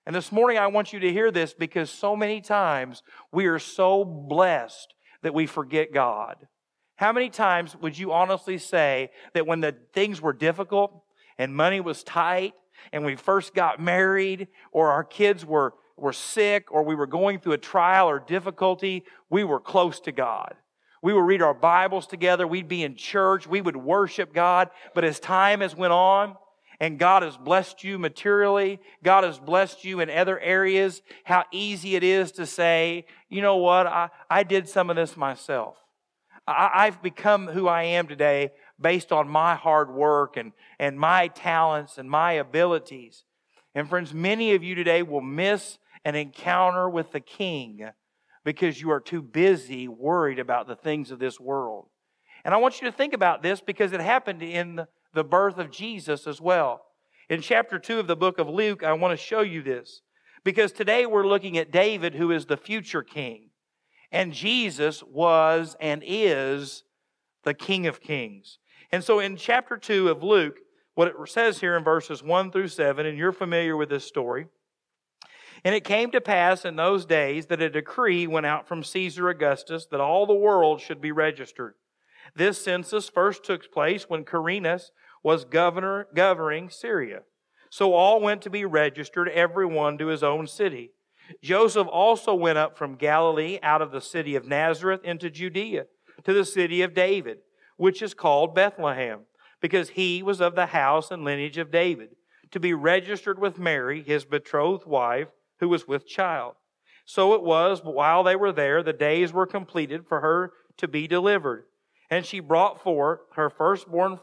And 0.05 0.15
this 0.15 0.31
morning 0.31 0.57
I 0.57 0.67
want 0.67 0.93
you 0.93 1.01
to 1.01 1.12
hear 1.12 1.29
this 1.29 1.53
because 1.53 1.89
so 1.89 2.15
many 2.15 2.39
times 2.39 3.03
we 3.34 3.48
are 3.48 3.60
so 3.60 4.05
blessed 4.05 4.93
that 5.24 5.34
we 5.34 5.46
forget 5.46 5.91
God. 5.91 6.38
How 6.96 7.12
many 7.12 7.29
times 7.29 7.75
would 7.75 7.98
you 7.98 8.13
honestly 8.13 8.57
say 8.57 9.10
that 9.34 9.46
when 9.46 9.60
the 9.60 9.75
things 9.93 10.22
were 10.22 10.31
difficult, 10.31 11.03
and 11.38 11.56
money 11.56 11.79
was 11.79 12.03
tight 12.03 12.53
and 12.91 13.06
we 13.06 13.15
first 13.15 13.53
got 13.53 13.82
married 13.82 14.48
or 14.72 14.91
our 14.91 15.03
kids 15.03 15.46
were, 15.46 15.74
were 15.96 16.13
sick 16.13 16.72
or 16.72 16.84
we 16.84 16.96
were 16.96 17.08
going 17.08 17.39
through 17.39 17.53
a 17.53 17.58
trial 17.58 18.10
or 18.10 18.20
difficulty, 18.20 19.03
we 19.29 19.44
were 19.44 19.60
close 19.60 20.00
to 20.01 20.12
God. 20.12 20.56
We 21.01 21.13
would 21.13 21.22
read 21.22 21.41
our 21.41 21.53
Bibles 21.53 22.08
together. 22.08 22.48
We'd 22.48 22.67
be 22.67 22.84
in 22.84 22.96
church. 22.96 23.48
We 23.48 23.62
would 23.62 23.77
worship 23.77 24.34
God. 24.34 24.70
But 24.96 25.03
as 25.03 25.20
time 25.20 25.62
has 25.62 25.75
went 25.75 25.94
on 25.94 26.36
and 26.79 27.00
God 27.00 27.24
has 27.24 27.38
blessed 27.38 27.84
you 27.84 28.00
materially, 28.00 28.79
God 29.03 29.24
has 29.24 29.39
blessed 29.39 29.84
you 29.84 30.00
in 30.00 30.10
other 30.10 30.39
areas, 30.39 31.01
how 31.24 31.46
easy 31.51 31.96
it 31.96 32.03
is 32.03 32.32
to 32.34 32.46
say, 32.46 33.06
you 33.29 33.41
know 33.41 33.58
what, 33.58 33.88
I, 33.88 34.10
I 34.29 34.44
did 34.44 34.67
some 34.67 34.89
of 34.89 34.96
this 34.96 35.17
myself. 35.17 35.77
I, 36.48 36.72
I've 36.74 37.01
become 37.01 37.48
who 37.48 37.67
I 37.67 37.84
am 37.84 38.08
today 38.08 38.51
based 38.79 39.12
on 39.12 39.27
my 39.27 39.55
hard 39.55 39.91
work 39.91 40.38
and, 40.38 40.53
and 40.79 41.00
my 41.00 41.27
talents 41.27 41.98
and 41.98 42.10
my 42.10 42.34
abilities. 42.34 43.24
And 43.74 43.89
friends, 43.89 44.13
many 44.13 44.53
of 44.53 44.63
you 44.63 44.75
today 44.75 45.03
will 45.03 45.22
miss 45.22 45.77
an 46.05 46.15
encounter 46.15 46.89
with 46.89 47.12
the 47.12 47.19
King 47.19 47.89
because 48.43 48.79
you 48.79 48.91
are 48.91 49.00
too 49.00 49.22
busy 49.22 49.88
worried 49.88 50.39
about 50.39 50.67
the 50.67 50.75
things 50.75 51.12
of 51.12 51.19
this 51.19 51.39
world. 51.39 51.88
And 52.46 52.53
I 52.53 52.57
want 52.57 52.81
you 52.81 52.89
to 52.89 52.96
think 52.96 53.13
about 53.13 53.43
this 53.43 53.60
because 53.60 53.91
it 53.91 54.00
happened 54.00 54.41
in 54.41 54.86
the 55.13 55.24
birth 55.24 55.57
of 55.57 55.72
Jesus 55.72 56.27
as 56.27 56.39
well. 56.39 56.86
In 57.29 57.41
chapter 57.41 57.77
2 57.77 58.00
of 58.00 58.07
the 58.07 58.15
book 58.15 58.39
of 58.39 58.48
Luke, 58.48 58.84
I 58.84 58.93
want 58.93 59.17
to 59.17 59.24
show 59.24 59.41
you 59.41 59.62
this 59.62 60.01
because 60.46 60.72
today 60.72 61.05
we're 61.05 61.27
looking 61.27 61.57
at 61.57 61.72
David, 61.72 62.15
who 62.15 62.31
is 62.31 62.46
the 62.46 62.55
future 62.55 63.03
king. 63.03 63.50
And 64.12 64.31
Jesus 64.31 65.03
was 65.03 65.75
and 65.81 66.01
is 66.05 66.84
the 67.48 67.54
King 67.54 67.88
of 67.88 68.01
Kings. 68.01 68.60
And 68.92 69.01
so 69.01 69.20
in 69.20 69.38
chapter 69.38 69.77
2 69.77 70.10
of 70.10 70.22
Luke, 70.22 70.58
what 70.96 71.08
it 71.08 71.16
says 71.27 71.62
here 71.62 71.77
in 71.77 71.84
verses 71.84 72.22
1 72.22 72.51
through 72.51 72.68
7, 72.68 73.06
and 73.06 73.18
you're 73.18 73.32
familiar 73.32 73.77
with 73.77 73.88
this 73.88 74.04
story. 74.04 74.48
And 75.63 75.74
it 75.74 75.86
came 75.86 76.12
to 76.12 76.20
pass 76.20 76.66
in 76.66 76.75
those 76.75 77.06
days 77.06 77.46
that 77.46 77.62
a 77.62 77.70
decree 77.70 78.27
went 78.27 78.46
out 78.46 78.68
from 78.68 78.84
Caesar 78.84 79.30
Augustus 79.30 79.88
that 79.92 80.01
all 80.01 80.25
the 80.25 80.34
world 80.34 80.82
should 80.82 81.00
be 81.00 81.13
registered. 81.13 81.75
This 82.36 82.62
census 82.62 83.08
first 83.08 83.46
took 83.46 83.72
place 83.72 84.10
when 84.10 84.25
Quirinius 84.25 84.92
was 85.24 85.46
governor 85.46 86.08
governing 86.13 86.70
Syria. 86.70 87.22
So 87.70 87.94
all 87.94 88.20
went 88.20 88.42
to 88.42 88.50
be 88.50 88.66
registered, 88.66 89.30
every 89.30 89.66
one 89.66 89.98
to 90.00 90.08
his 90.08 90.22
own 90.22 90.48
city. 90.48 90.92
Joseph 91.42 91.88
also 91.88 92.36
went 92.36 92.58
up 92.58 92.77
from 92.77 92.96
Galilee 92.96 93.58
out 93.63 93.82
of 93.82 93.92
the 93.92 94.01
city 94.01 94.36
of 94.36 94.46
Nazareth 94.46 95.06
into 95.06 95.30
Judea 95.30 95.86
to 96.27 96.34
the 96.34 96.43
city 96.43 96.81
of 96.81 96.93
David, 96.93 97.38
which 97.77 98.01
is 98.01 98.13
called 98.13 98.53
Bethlehem, 98.53 99.22
because 99.62 99.91
he 99.91 100.22
was 100.22 100.41
of 100.41 100.55
the 100.55 100.65
house 100.65 101.10
and 101.10 101.24
lineage 101.24 101.57
of 101.57 101.72
David, 101.72 102.10
to 102.51 102.60
be 102.60 102.74
registered 102.74 103.39
with 103.39 103.57
Mary, 103.57 104.03
his 104.03 104.25
betrothed 104.25 104.86
wife, 104.86 105.29
who 105.62 105.69
was 105.69 105.88
with 105.88 106.05
child. 106.05 106.55
So 107.05 107.34
it 107.34 107.43
was, 107.43 107.79
while 107.81 108.24
they 108.24 108.36
were 108.36 108.51
there, 108.51 108.84
the 108.84 108.91
days 108.91 109.31
were 109.31 109.46
completed 109.46 110.05
for 110.05 110.19
her 110.19 110.51
to 110.75 110.88
be 110.89 111.07
delivered. 111.07 111.63
And 112.10 112.25
she 112.25 112.41
brought 112.41 112.84
forth 112.84 113.22
her 113.36 113.50
firstborn 113.50 114.19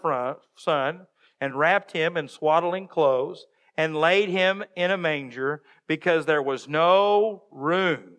son 0.58 1.06
and 1.40 1.58
wrapped 1.58 1.92
him 1.92 2.18
in 2.18 2.28
swaddling 2.28 2.87
clothes 2.87 3.46
and 3.78 3.96
laid 3.96 4.28
him 4.28 4.62
in 4.76 4.90
a 4.90 4.99
manger 4.99 5.62
because 5.87 6.26
there 6.26 6.42
was 6.42 6.68
no 6.68 7.44
room 7.50 8.18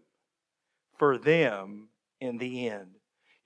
for 0.97 1.19
them 1.19 1.89
in 2.19 2.39
the 2.39 2.65
inn. 2.65 2.94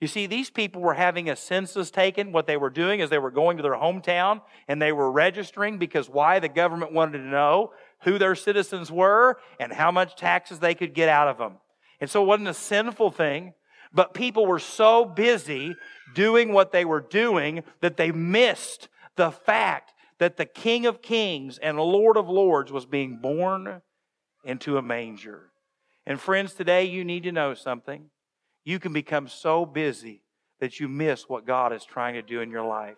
You 0.00 0.08
see, 0.08 0.26
these 0.26 0.48
people 0.48 0.80
were 0.80 0.94
having 0.94 1.28
a 1.28 1.36
census 1.36 1.90
taken. 1.90 2.32
What 2.32 2.46
they 2.46 2.56
were 2.56 2.70
doing 2.70 3.00
is 3.00 3.10
they 3.10 3.18
were 3.18 3.30
going 3.30 3.58
to 3.58 3.62
their 3.62 3.74
hometown 3.74 4.40
and 4.66 4.80
they 4.80 4.92
were 4.92 5.12
registering 5.12 5.78
because 5.78 6.08
why? 6.08 6.38
The 6.38 6.48
government 6.48 6.92
wanted 6.92 7.18
to 7.18 7.24
know 7.24 7.72
who 8.02 8.18
their 8.18 8.34
citizens 8.34 8.90
were 8.90 9.38
and 9.58 9.72
how 9.72 9.90
much 9.90 10.16
taxes 10.16 10.58
they 10.58 10.74
could 10.74 10.94
get 10.94 11.10
out 11.10 11.28
of 11.28 11.36
them. 11.36 11.58
And 12.00 12.08
so 12.08 12.22
it 12.22 12.26
wasn't 12.26 12.48
a 12.48 12.54
sinful 12.54 13.10
thing, 13.10 13.52
but 13.92 14.14
people 14.14 14.46
were 14.46 14.58
so 14.58 15.04
busy 15.04 15.76
doing 16.14 16.54
what 16.54 16.72
they 16.72 16.86
were 16.86 17.02
doing 17.02 17.62
that 17.82 17.98
they 17.98 18.10
missed 18.10 18.88
the 19.16 19.30
fact 19.30 19.92
that 20.18 20.38
the 20.38 20.46
King 20.46 20.86
of 20.86 21.02
Kings 21.02 21.58
and 21.58 21.78
Lord 21.78 22.16
of 22.16 22.28
Lords 22.28 22.72
was 22.72 22.86
being 22.86 23.18
born 23.18 23.82
into 24.44 24.78
a 24.78 24.82
manger. 24.82 25.50
And 26.06 26.18
friends, 26.18 26.54
today 26.54 26.84
you 26.84 27.04
need 27.04 27.24
to 27.24 27.32
know 27.32 27.52
something. 27.52 28.08
You 28.64 28.78
can 28.78 28.92
become 28.92 29.28
so 29.28 29.64
busy 29.64 30.22
that 30.60 30.78
you 30.78 30.88
miss 30.88 31.28
what 31.28 31.46
God 31.46 31.72
is 31.72 31.84
trying 31.84 32.14
to 32.14 32.22
do 32.22 32.40
in 32.40 32.50
your 32.50 32.64
life. 32.64 32.96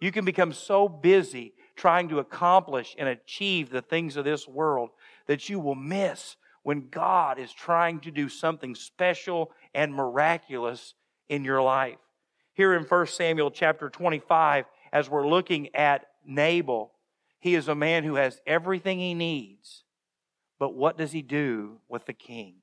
You 0.00 0.12
can 0.12 0.24
become 0.24 0.52
so 0.52 0.88
busy 0.88 1.54
trying 1.76 2.08
to 2.08 2.18
accomplish 2.18 2.94
and 2.98 3.08
achieve 3.08 3.70
the 3.70 3.82
things 3.82 4.16
of 4.16 4.24
this 4.24 4.46
world 4.46 4.90
that 5.26 5.48
you 5.48 5.58
will 5.60 5.74
miss 5.74 6.36
when 6.62 6.88
God 6.90 7.38
is 7.38 7.52
trying 7.52 8.00
to 8.00 8.10
do 8.10 8.28
something 8.28 8.74
special 8.74 9.50
and 9.74 9.94
miraculous 9.94 10.94
in 11.28 11.44
your 11.44 11.62
life. 11.62 11.98
Here 12.54 12.74
in 12.74 12.84
1 12.84 13.06
Samuel 13.06 13.50
chapter 13.50 13.88
25, 13.88 14.66
as 14.92 15.08
we're 15.08 15.26
looking 15.26 15.74
at 15.74 16.06
Nabal, 16.26 16.92
he 17.38 17.54
is 17.54 17.68
a 17.68 17.74
man 17.74 18.04
who 18.04 18.16
has 18.16 18.40
everything 18.46 18.98
he 18.98 19.14
needs. 19.14 19.84
But 20.58 20.74
what 20.74 20.98
does 20.98 21.12
he 21.12 21.22
do 21.22 21.78
with 21.88 22.04
the 22.04 22.12
king? 22.12 22.56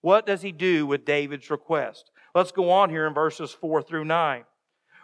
What 0.00 0.26
does 0.26 0.42
he 0.42 0.52
do 0.52 0.86
with 0.86 1.04
David's 1.04 1.50
request? 1.50 2.10
Let's 2.34 2.52
go 2.52 2.70
on 2.70 2.90
here 2.90 3.06
in 3.06 3.14
verses 3.14 3.52
4 3.52 3.82
through 3.82 4.04
9. 4.04 4.44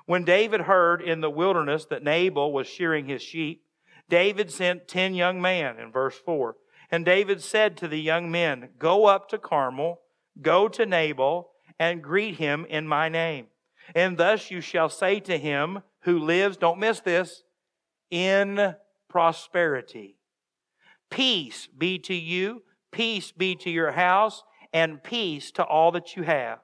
When 0.07 0.25
David 0.25 0.63
heard 0.63 1.01
in 1.01 1.21
the 1.21 1.31
wilderness 1.31 1.87
that 1.87 2.03
Nabal 2.03 2.53
was 2.53 2.67
shearing 2.67 3.07
his 3.07 3.23
sheep, 3.23 3.65
David 4.09 4.51
sent 4.51 4.89
ten 4.89 5.15
young 5.15 5.41
men 5.41 5.79
in 5.79 5.91
verse 5.93 6.19
4. 6.25 6.57
And 6.91 7.05
David 7.05 7.41
said 7.43 7.77
to 7.79 7.89
the 7.89 8.01
young 8.01 8.31
men, 8.31 8.71
Go 8.79 9.07
up 9.07 9.29
to 9.31 9.39
Carmel, 9.39 10.01
go 10.41 10.69
to 10.69 10.85
Nabal, 10.85 11.51
and 11.79 12.03
greet 12.03 12.35
him 12.35 12.67
in 12.69 12.87
my 12.87 13.09
name. 13.09 13.47
And 13.95 14.19
thus 14.19 14.51
you 14.51 14.61
shall 14.61 14.89
say 14.89 15.21
to 15.21 15.39
him 15.39 15.83
who 16.01 16.19
lives, 16.19 16.57
don't 16.57 16.79
miss 16.79 17.01
this, 17.01 17.43
in 18.11 18.75
prosperity. 19.09 20.19
Peace 21.11 21.67
be 21.67 21.99
to 22.01 22.15
you, 22.15 22.63
peace 22.91 23.33
be 23.33 23.55
to 23.57 23.71
your 23.71 23.93
house, 23.93 24.43
and 24.73 25.03
peace 25.03 25.51
to 25.53 25.65
all 25.65 25.93
that 25.93 26.17
you 26.17 26.23
have. 26.23 26.61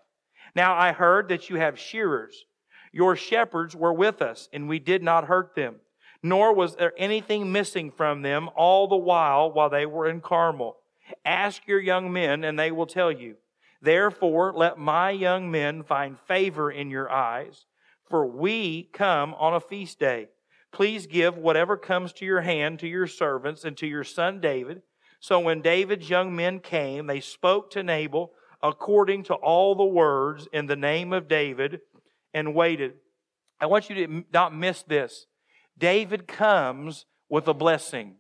Now 0.55 0.75
I 0.75 0.93
heard 0.93 1.29
that 1.29 1.51
you 1.51 1.57
have 1.57 1.79
shearers. 1.79 2.45
Your 2.93 3.17
shepherds 3.17 3.77
were 3.77 3.93
with 3.93 4.23
us, 4.23 4.49
and 4.53 4.69
we 4.69 4.79
did 4.79 5.03
not 5.03 5.27
hurt 5.27 5.55
them, 5.55 5.77
nor 6.23 6.55
was 6.55 6.77
there 6.77 6.95
anything 6.97 7.53
missing 7.53 7.91
from 7.91 8.23
them 8.23 8.49
all 8.57 8.89
the 8.89 8.97
while 8.97 9.53
while 9.53 9.71
they 9.71 9.87
were 9.87 10.09
in 10.09 10.21
Carmel. 10.21 10.77
Ask 11.25 11.67
your 11.67 11.81
young 11.81 12.13
men, 12.13 12.45
and 12.45 12.59
they 12.59 12.71
will 12.71 12.87
tell 12.87 13.13
you. 13.13 13.37
Therefore, 13.81 14.53
let 14.55 14.79
my 14.79 15.11
young 15.11 15.51
men 15.51 15.85
find 15.85 16.19
favor 16.27 16.71
in 16.71 16.91
your 16.91 17.11
eyes, 17.11 17.67
for 18.09 18.27
we 18.27 18.91
come 18.93 19.35
on 19.35 19.55
a 19.55 19.61
feast 19.61 20.01
day. 20.01 20.29
Please 20.73 21.07
give 21.07 21.37
whatever 21.37 21.77
comes 21.77 22.13
to 22.15 22.25
your 22.25 22.41
hand 22.41 22.79
to 22.81 22.89
your 22.89 23.07
servants 23.07 23.65
and 23.65 23.77
to 23.77 23.87
your 23.87 24.05
son 24.05 24.41
David. 24.41 24.83
So 25.21 25.41
when 25.41 25.63
David's 25.63 26.09
young 26.09 26.35
men 26.35 26.61
came, 26.61 27.07
they 27.07 27.21
spoke 27.21 27.71
to 27.73 27.83
Nabal 27.83 28.33
according 28.63 29.25
to 29.25 29.35
all 29.35 29.75
the 29.75 29.85
words 29.85 30.49
in 30.53 30.67
the 30.67 30.77
name 30.77 31.13
of 31.13 31.29
David 31.29 31.81
and 32.35 32.55
waited. 32.55 32.95
I 33.61 33.67
want 33.67 33.91
you 33.91 34.07
to 34.07 34.25
not 34.33 34.55
miss 34.55 34.83
this. 34.83 35.27
David 35.77 36.27
comes 36.27 37.05
with 37.29 37.47
a 37.49 37.55
blessing. 37.55 38.17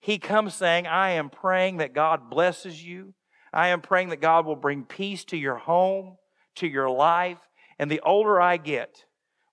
He 0.00 0.18
comes 0.18 0.54
saying, 0.54 0.86
I 0.86 1.10
am 1.10 1.30
praying 1.30 1.78
that 1.78 1.94
God 1.94 2.30
blesses 2.30 2.82
you. 2.82 3.14
I 3.52 3.68
am 3.68 3.80
praying 3.80 4.10
that 4.10 4.20
God 4.20 4.46
will 4.46 4.56
bring 4.56 4.84
peace 4.84 5.24
to 5.26 5.36
your 5.36 5.56
home, 5.56 6.16
to 6.56 6.66
your 6.66 6.90
life. 6.90 7.38
And 7.78 7.90
the 7.90 8.00
older 8.00 8.40
I 8.40 8.58
get, 8.58 9.04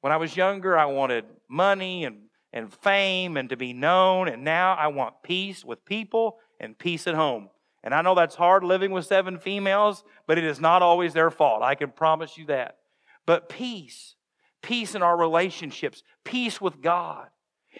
when 0.01 0.13
I 0.13 0.17
was 0.17 0.37
younger, 0.37 0.77
I 0.77 0.85
wanted 0.85 1.25
money 1.49 2.05
and, 2.05 2.17
and 2.53 2.73
fame 2.73 3.37
and 3.37 3.49
to 3.49 3.57
be 3.57 3.73
known. 3.73 4.27
And 4.27 4.43
now 4.43 4.75
I 4.75 4.87
want 4.87 5.23
peace 5.23 5.63
with 5.65 5.85
people 5.85 6.37
and 6.59 6.77
peace 6.77 7.07
at 7.07 7.15
home. 7.15 7.49
And 7.83 7.93
I 7.93 8.01
know 8.01 8.15
that's 8.15 8.35
hard 8.35 8.63
living 8.63 8.91
with 8.91 9.05
seven 9.05 9.37
females, 9.37 10.03
but 10.27 10.37
it 10.37 10.43
is 10.43 10.59
not 10.59 10.81
always 10.81 11.13
their 11.13 11.29
fault. 11.29 11.61
I 11.61 11.75
can 11.75 11.91
promise 11.91 12.37
you 12.37 12.45
that. 12.47 12.77
But 13.25 13.49
peace, 13.49 14.15
peace 14.61 14.95
in 14.95 15.03
our 15.03 15.17
relationships, 15.17 16.03
peace 16.23 16.59
with 16.59 16.81
God. 16.81 17.27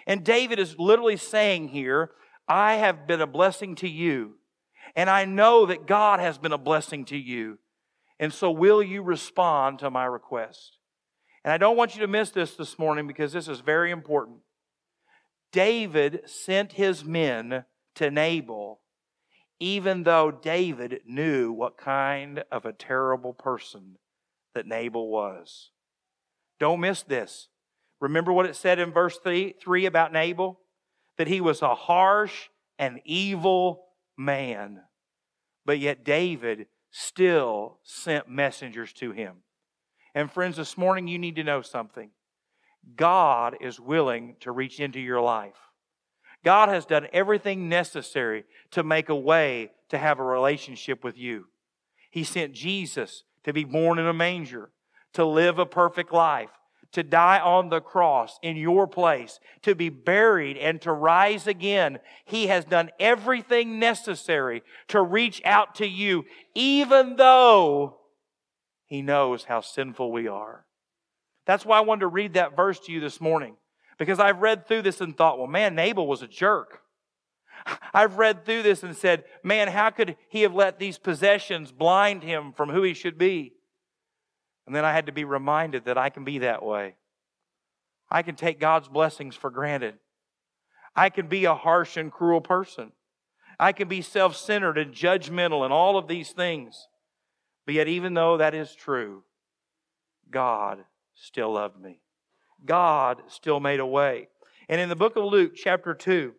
And 0.05 0.23
David 0.23 0.59
is 0.59 0.77
literally 0.77 1.17
saying 1.17 1.69
here, 1.69 2.11
I 2.47 2.75
have 2.75 3.07
been 3.07 3.21
a 3.21 3.27
blessing 3.27 3.75
to 3.75 3.87
you 3.87 4.35
and 4.95 5.09
I 5.09 5.25
know 5.25 5.65
that 5.65 5.87
God 5.87 6.19
has 6.19 6.37
been 6.37 6.53
a 6.53 6.57
blessing 6.57 7.05
to 7.05 7.17
you. 7.17 7.59
And 8.19 8.33
so, 8.33 8.49
will 8.49 8.81
you 8.81 9.01
respond 9.01 9.79
to 9.79 9.89
my 9.89 10.05
request? 10.05 10.77
And 11.43 11.51
I 11.51 11.57
don't 11.57 11.77
want 11.77 11.95
you 11.95 12.01
to 12.01 12.07
miss 12.07 12.31
this 12.31 12.55
this 12.55 12.79
morning 12.79 13.07
because 13.07 13.33
this 13.33 13.47
is 13.47 13.59
very 13.59 13.91
important. 13.91 14.37
David 15.51 16.21
sent 16.25 16.73
his 16.73 17.03
men 17.03 17.65
to 17.95 18.11
Nabal, 18.11 18.81
even 19.59 20.03
though 20.03 20.31
David 20.31 21.01
knew 21.05 21.51
what 21.51 21.77
kind 21.77 22.43
of 22.51 22.65
a 22.65 22.73
terrible 22.73 23.33
person 23.33 23.97
that 24.53 24.67
Nabal 24.67 25.09
was. 25.09 25.71
Don't 26.59 26.79
miss 26.79 27.03
this. 27.03 27.49
Remember 27.99 28.31
what 28.31 28.45
it 28.45 28.55
said 28.55 28.79
in 28.79 28.91
verse 28.91 29.17
3, 29.23 29.55
3 29.59 29.85
about 29.85 30.13
Nabal? 30.13 30.59
That 31.17 31.27
he 31.27 31.41
was 31.41 31.61
a 31.61 31.75
harsh 31.75 32.49
and 32.77 32.99
evil 33.05 33.85
man. 34.17 34.81
But 35.65 35.79
yet 35.79 36.03
David 36.03 36.67
still 36.91 37.79
sent 37.83 38.29
messengers 38.29 38.93
to 38.93 39.11
him. 39.11 39.37
And 40.13 40.31
friends, 40.31 40.57
this 40.57 40.77
morning 40.77 41.07
you 41.07 41.19
need 41.19 41.35
to 41.37 41.43
know 41.43 41.61
something. 41.61 42.11
God 42.95 43.57
is 43.61 43.79
willing 43.79 44.35
to 44.41 44.51
reach 44.51 44.79
into 44.79 44.99
your 44.99 45.21
life. 45.21 45.57
God 46.45 46.69
has 46.69 46.85
done 46.85 47.07
everything 47.11 47.67
necessary 47.67 48.45
to 48.71 48.83
make 48.83 49.09
a 49.09 49.15
way 49.15 49.71
to 49.89 49.97
have 49.97 50.19
a 50.19 50.23
relationship 50.23 51.03
with 51.03 51.17
you. 51.17 51.47
He 52.11 52.23
sent 52.23 52.53
Jesus 52.53 53.23
to 53.43 53.51
be 53.51 53.63
born 53.63 53.97
in 53.97 54.05
a 54.05 54.13
manger, 54.13 54.69
to 55.13 55.25
live 55.25 55.57
a 55.57 55.65
perfect 55.65 56.13
life, 56.13 56.51
to 56.91 57.01
die 57.01 57.39
on 57.39 57.69
the 57.69 57.81
cross 57.81 58.37
in 58.43 58.57
your 58.57 58.85
place, 58.85 59.39
to 59.63 59.73
be 59.73 59.89
buried 59.89 60.55
and 60.55 60.79
to 60.81 60.93
rise 60.93 61.47
again. 61.47 61.97
He 62.25 62.45
has 62.47 62.63
done 62.63 62.91
everything 62.99 63.79
necessary 63.79 64.61
to 64.89 65.01
reach 65.01 65.41
out 65.45 65.73
to 65.75 65.87
you, 65.87 66.25
even 66.53 67.15
though 67.15 67.97
He 68.85 69.01
knows 69.01 69.45
how 69.45 69.61
sinful 69.61 70.11
we 70.11 70.27
are. 70.27 70.65
That's 71.47 71.65
why 71.65 71.79
I 71.79 71.81
wanted 71.81 72.01
to 72.01 72.07
read 72.07 72.35
that 72.35 72.55
verse 72.55 72.79
to 72.81 72.91
you 72.91 72.99
this 72.99 73.19
morning, 73.19 73.57
because 73.97 74.19
I've 74.19 74.41
read 74.41 74.67
through 74.67 74.81
this 74.83 75.01
and 75.01 75.15
thought, 75.15 75.37
well, 75.37 75.47
man, 75.47 75.75
Nabal 75.75 76.07
was 76.07 76.21
a 76.21 76.27
jerk. 76.27 76.81
I've 77.93 78.17
read 78.17 78.45
through 78.45 78.63
this 78.63 78.83
and 78.83 78.95
said, 78.95 79.23
man, 79.43 79.67
how 79.69 79.89
could 79.89 80.17
he 80.29 80.41
have 80.41 80.53
let 80.53 80.79
these 80.79 80.97
possessions 80.97 81.71
blind 81.71 82.23
him 82.23 82.53
from 82.53 82.69
who 82.69 82.83
he 82.83 82.93
should 82.93 83.17
be? 83.17 83.53
And 84.65 84.75
then 84.75 84.85
I 84.85 84.93
had 84.93 85.05
to 85.07 85.11
be 85.11 85.23
reminded 85.23 85.85
that 85.85 85.97
I 85.97 86.09
can 86.09 86.23
be 86.23 86.39
that 86.39 86.63
way. 86.63 86.95
I 88.09 88.21
can 88.21 88.35
take 88.35 88.59
God's 88.59 88.87
blessings 88.87 89.35
for 89.35 89.49
granted. 89.49 89.95
I 90.95 91.09
can 91.09 91.27
be 91.27 91.45
a 91.45 91.55
harsh 91.55 91.97
and 91.97 92.11
cruel 92.11 92.41
person. 92.41 92.91
I 93.59 93.71
can 93.71 93.87
be 93.87 94.01
self 94.01 94.35
centered 94.35 94.77
and 94.77 94.93
judgmental 94.93 95.63
and 95.63 95.73
all 95.73 95.97
of 95.97 96.07
these 96.07 96.31
things. 96.31 96.87
But 97.65 97.75
yet, 97.75 97.87
even 97.87 98.13
though 98.13 98.37
that 98.37 98.53
is 98.53 98.75
true, 98.75 99.23
God 100.29 100.79
still 101.15 101.53
loved 101.53 101.79
me. 101.79 101.99
God 102.65 103.21
still 103.27 103.59
made 103.59 103.79
a 103.79 103.85
way. 103.85 104.27
And 104.67 104.81
in 104.81 104.89
the 104.89 104.95
book 104.95 105.15
of 105.15 105.25
Luke, 105.25 105.53
chapter 105.55 105.93
2, 105.93 106.33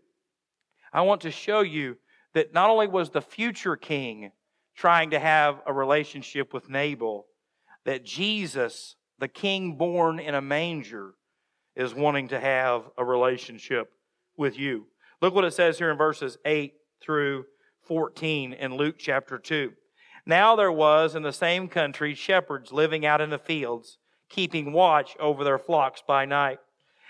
I 0.92 1.02
want 1.02 1.20
to 1.22 1.30
show 1.30 1.60
you 1.60 1.96
that 2.34 2.52
not 2.52 2.70
only 2.70 2.86
was 2.86 3.10
the 3.10 3.20
future 3.20 3.76
king 3.76 4.32
trying 4.76 5.10
to 5.10 5.18
have 5.18 5.60
a 5.66 5.72
relationship 5.72 6.52
with 6.52 6.68
Nabal, 6.68 7.26
that 7.84 8.04
Jesus, 8.04 8.96
the 9.18 9.28
king 9.28 9.76
born 9.76 10.18
in 10.18 10.34
a 10.34 10.42
manger, 10.42 11.14
is 11.74 11.94
wanting 11.94 12.28
to 12.28 12.40
have 12.40 12.82
a 12.98 13.04
relationship 13.04 13.90
with 14.36 14.58
you. 14.58 14.86
Look 15.22 15.34
what 15.34 15.44
it 15.44 15.54
says 15.54 15.78
here 15.78 15.90
in 15.90 15.96
verses 15.96 16.36
8 16.44 16.74
through 17.00 17.44
14 17.86 18.52
in 18.52 18.76
Luke 18.76 18.96
chapter 18.98 19.38
2. 19.38 19.72
Now 20.26 20.56
there 20.56 20.72
was 20.72 21.14
in 21.14 21.22
the 21.22 21.32
same 21.32 21.68
country 21.68 22.14
shepherds 22.14 22.72
living 22.72 23.06
out 23.06 23.20
in 23.20 23.30
the 23.30 23.38
fields, 23.38 23.98
keeping 24.28 24.72
watch 24.72 25.16
over 25.18 25.44
their 25.44 25.58
flocks 25.58 26.02
by 26.06 26.24
night. 26.24 26.58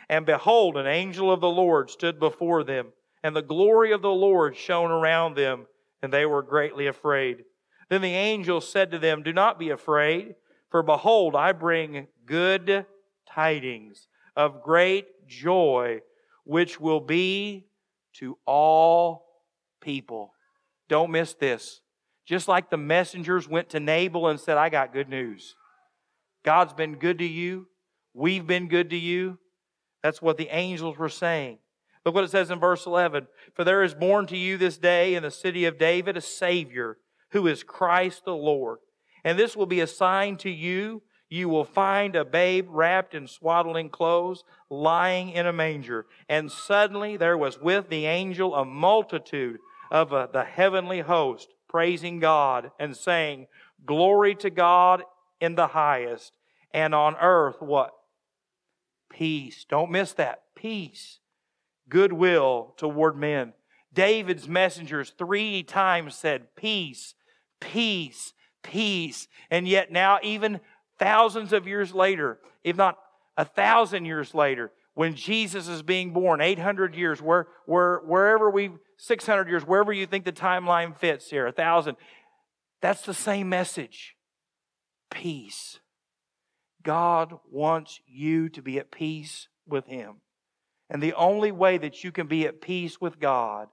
And 0.08 0.24
behold, 0.24 0.76
an 0.76 0.86
angel 0.86 1.32
of 1.32 1.40
the 1.40 1.48
Lord 1.48 1.90
stood 1.90 2.20
before 2.20 2.62
them, 2.62 2.92
and 3.22 3.34
the 3.34 3.42
glory 3.42 3.92
of 3.92 4.02
the 4.02 4.08
Lord 4.08 4.56
shone 4.56 4.90
around 4.90 5.36
them, 5.36 5.66
and 6.02 6.12
they 6.12 6.26
were 6.26 6.42
greatly 6.42 6.86
afraid. 6.86 7.44
Then 7.88 8.02
the 8.02 8.14
angel 8.14 8.60
said 8.60 8.90
to 8.90 8.98
them, 8.98 9.22
Do 9.22 9.32
not 9.32 9.58
be 9.58 9.70
afraid. 9.70 10.34
For 10.70 10.82
behold, 10.82 11.34
I 11.34 11.52
bring 11.52 12.08
good 12.24 12.86
tidings 13.28 14.08
of 14.36 14.62
great 14.62 15.26
joy, 15.26 16.02
which 16.44 16.80
will 16.80 17.00
be 17.00 17.66
to 18.14 18.38
all 18.46 19.26
people. 19.80 20.32
Don't 20.88 21.10
miss 21.10 21.34
this. 21.34 21.80
Just 22.24 22.48
like 22.48 22.70
the 22.70 22.76
messengers 22.76 23.48
went 23.48 23.68
to 23.70 23.80
Nabal 23.80 24.28
and 24.28 24.40
said, 24.40 24.58
I 24.58 24.68
got 24.68 24.92
good 24.92 25.08
news. 25.08 25.54
God's 26.46 26.72
been 26.72 26.94
good 26.94 27.18
to 27.18 27.26
you. 27.26 27.66
We've 28.14 28.46
been 28.46 28.68
good 28.68 28.90
to 28.90 28.96
you. 28.96 29.38
That's 30.02 30.22
what 30.22 30.38
the 30.38 30.48
angels 30.48 30.96
were 30.96 31.08
saying. 31.08 31.58
Look 32.04 32.14
what 32.14 32.22
it 32.22 32.30
says 32.30 32.52
in 32.52 32.60
verse 32.60 32.86
11. 32.86 33.26
For 33.54 33.64
there 33.64 33.82
is 33.82 33.94
born 33.94 34.26
to 34.28 34.36
you 34.36 34.56
this 34.56 34.78
day 34.78 35.16
in 35.16 35.24
the 35.24 35.30
city 35.32 35.64
of 35.64 35.76
David 35.76 36.16
a 36.16 36.20
Savior 36.20 36.98
who 37.32 37.48
is 37.48 37.64
Christ 37.64 38.24
the 38.24 38.36
Lord. 38.36 38.78
And 39.24 39.36
this 39.36 39.56
will 39.56 39.66
be 39.66 39.80
a 39.80 39.88
sign 39.88 40.36
to 40.38 40.50
you. 40.50 41.02
You 41.28 41.48
will 41.48 41.64
find 41.64 42.14
a 42.14 42.24
babe 42.24 42.68
wrapped 42.70 43.12
in 43.12 43.26
swaddling 43.26 43.90
clothes, 43.90 44.44
lying 44.70 45.30
in 45.30 45.46
a 45.46 45.52
manger. 45.52 46.06
And 46.28 46.52
suddenly 46.52 47.16
there 47.16 47.36
was 47.36 47.60
with 47.60 47.88
the 47.88 48.06
angel 48.06 48.54
a 48.54 48.64
multitude 48.64 49.58
of 49.90 50.12
uh, 50.12 50.28
the 50.32 50.44
heavenly 50.44 51.00
host, 51.00 51.48
praising 51.68 52.20
God 52.20 52.70
and 52.78 52.96
saying, 52.96 53.48
Glory 53.84 54.36
to 54.36 54.50
God 54.50 55.02
in 55.40 55.54
the 55.54 55.68
highest, 55.68 56.32
and 56.72 56.94
on 56.94 57.16
earth 57.16 57.60
what? 57.60 57.92
Peace. 59.10 59.64
Don't 59.68 59.90
miss 59.90 60.12
that. 60.14 60.42
Peace. 60.54 61.20
Goodwill 61.88 62.74
toward 62.76 63.16
men. 63.16 63.52
David's 63.92 64.48
messengers 64.48 65.12
three 65.16 65.62
times 65.62 66.14
said, 66.14 66.54
Peace, 66.54 67.14
peace, 67.60 68.32
peace. 68.62 69.28
And 69.50 69.66
yet 69.66 69.90
now, 69.90 70.18
even 70.22 70.60
thousands 70.98 71.52
of 71.52 71.66
years 71.66 71.94
later, 71.94 72.38
if 72.62 72.76
not 72.76 72.98
a 73.36 73.44
thousand 73.44 74.04
years 74.04 74.34
later, 74.34 74.72
when 74.94 75.14
Jesus 75.14 75.68
is 75.68 75.82
being 75.82 76.12
born, 76.12 76.40
800 76.40 76.94
years, 76.94 77.20
where, 77.20 77.48
where, 77.66 77.98
wherever 77.98 78.50
we, 78.50 78.70
600 78.96 79.48
years, 79.48 79.62
wherever 79.62 79.92
you 79.92 80.06
think 80.06 80.24
the 80.24 80.32
timeline 80.32 80.96
fits 80.96 81.28
here, 81.28 81.46
a 81.46 81.52
thousand, 81.52 81.96
that's 82.80 83.02
the 83.02 83.14
same 83.14 83.48
message. 83.48 84.16
Peace. 85.10 85.80
God 86.86 87.34
wants 87.50 88.00
you 88.06 88.48
to 88.50 88.62
be 88.62 88.78
at 88.78 88.92
peace 88.92 89.48
with 89.66 89.86
Him. 89.86 90.20
And 90.88 91.02
the 91.02 91.14
only 91.14 91.50
way 91.50 91.78
that 91.78 92.04
you 92.04 92.12
can 92.12 92.28
be 92.28 92.46
at 92.46 92.60
peace 92.60 93.00
with 93.00 93.18
God 93.18 93.66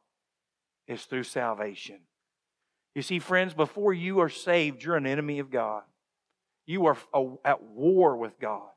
is 0.88 1.04
through 1.04 1.26
salvation. 1.26 2.00
You 2.96 3.04
see, 3.04 3.20
friends, 3.20 3.54
before 3.54 3.94
you 3.94 4.20
are 4.20 4.30
saved, 4.30 4.84
you're 4.84 4.96
an 4.96 5.06
enemy 5.06 5.38
of 5.38 5.52
God. 5.52 5.84
You 6.66 6.88
are 6.88 6.98
at 7.46 7.62
war 7.62 8.18
with 8.18 8.40
God. 8.40 8.70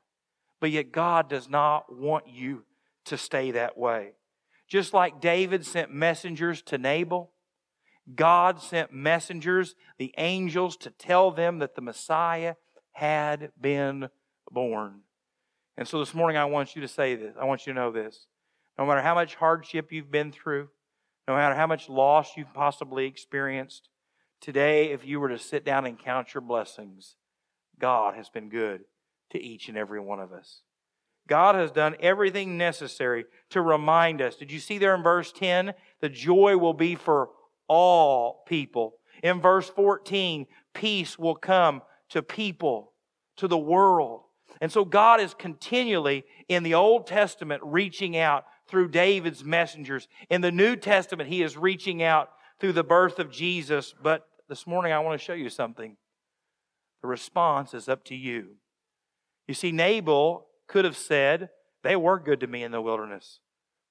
But 0.61 0.69
yet, 0.69 0.91
God 0.91 1.29
does 1.29 1.49
not 1.49 1.91
want 1.91 2.27
you 2.27 2.63
to 3.05 3.17
stay 3.17 3.49
that 3.51 3.75
way. 3.75 4.11
Just 4.67 4.93
like 4.93 5.19
David 5.19 5.65
sent 5.65 5.91
messengers 5.91 6.61
to 6.63 6.77
Nabal, 6.77 7.31
God 8.13 8.61
sent 8.61 8.93
messengers, 8.93 9.73
the 9.97 10.13
angels, 10.19 10.77
to 10.77 10.91
tell 10.91 11.31
them 11.31 11.57
that 11.57 11.73
the 11.73 11.81
Messiah 11.81 12.53
had 12.91 13.51
been 13.59 14.09
born. 14.51 15.01
And 15.77 15.87
so 15.87 15.99
this 15.99 16.13
morning, 16.13 16.37
I 16.37 16.45
want 16.45 16.75
you 16.75 16.81
to 16.81 16.87
say 16.87 17.15
this. 17.15 17.35
I 17.39 17.45
want 17.45 17.65
you 17.65 17.73
to 17.73 17.79
know 17.79 17.91
this. 17.91 18.25
No 18.77 18.85
matter 18.85 19.01
how 19.01 19.15
much 19.15 19.35
hardship 19.35 19.91
you've 19.91 20.11
been 20.11 20.31
through, 20.31 20.69
no 21.27 21.35
matter 21.35 21.55
how 21.55 21.67
much 21.67 21.89
loss 21.89 22.37
you've 22.37 22.53
possibly 22.53 23.05
experienced, 23.05 23.89
Today, 24.39 24.91
if 24.91 25.05
you 25.05 25.19
were 25.19 25.29
to 25.29 25.39
sit 25.39 25.65
down 25.65 25.85
and 25.85 25.97
count 25.97 26.33
your 26.33 26.41
blessings, 26.41 27.15
God 27.79 28.15
has 28.15 28.29
been 28.29 28.49
good 28.49 28.81
to 29.31 29.41
each 29.41 29.67
and 29.67 29.77
every 29.77 29.99
one 29.99 30.19
of 30.19 30.31
us. 30.31 30.61
God 31.27 31.55
has 31.55 31.71
done 31.71 31.95
everything 31.99 32.57
necessary 32.57 33.25
to 33.49 33.61
remind 33.61 34.21
us. 34.21 34.35
Did 34.35 34.51
you 34.51 34.59
see 34.59 34.77
there 34.77 34.95
in 34.95 35.03
verse 35.03 35.31
10? 35.31 35.73
The 35.99 36.09
joy 36.09 36.55
will 36.57 36.73
be 36.73 36.95
for 36.95 37.29
all 37.67 38.43
people. 38.47 38.95
In 39.23 39.41
verse 39.41 39.67
14, 39.69 40.45
peace 40.73 41.19
will 41.19 41.35
come 41.35 41.81
to 42.09 42.21
people, 42.21 42.93
to 43.37 43.47
the 43.47 43.57
world. 43.57 44.21
And 44.61 44.71
so 44.71 44.85
God 44.85 45.19
is 45.19 45.33
continually 45.33 46.25
in 46.47 46.63
the 46.63 46.73
Old 46.73 47.07
Testament 47.07 47.61
reaching 47.63 48.17
out 48.17 48.45
through 48.67 48.89
David's 48.89 49.43
messengers. 49.43 50.07
In 50.29 50.41
the 50.41 50.51
New 50.51 50.75
Testament, 50.75 51.29
he 51.29 51.41
is 51.41 51.57
reaching 51.57 52.03
out 52.03 52.31
through 52.59 52.73
the 52.73 52.83
birth 52.83 53.19
of 53.19 53.31
Jesus. 53.31 53.93
But 54.01 54.27
this 54.49 54.67
morning, 54.67 54.91
I 54.91 54.99
want 54.99 55.19
to 55.19 55.23
show 55.23 55.33
you 55.33 55.49
something. 55.49 55.97
The 57.01 57.07
response 57.07 57.73
is 57.73 57.87
up 57.87 58.03
to 58.05 58.15
you. 58.15 58.55
You 59.47 59.53
see, 59.53 59.71
Nabal 59.71 60.47
could 60.67 60.85
have 60.85 60.97
said, 60.97 61.49
They 61.83 61.95
were 61.95 62.19
good 62.19 62.39
to 62.41 62.47
me 62.47 62.63
in 62.63 62.71
the 62.71 62.81
wilderness. 62.81 63.39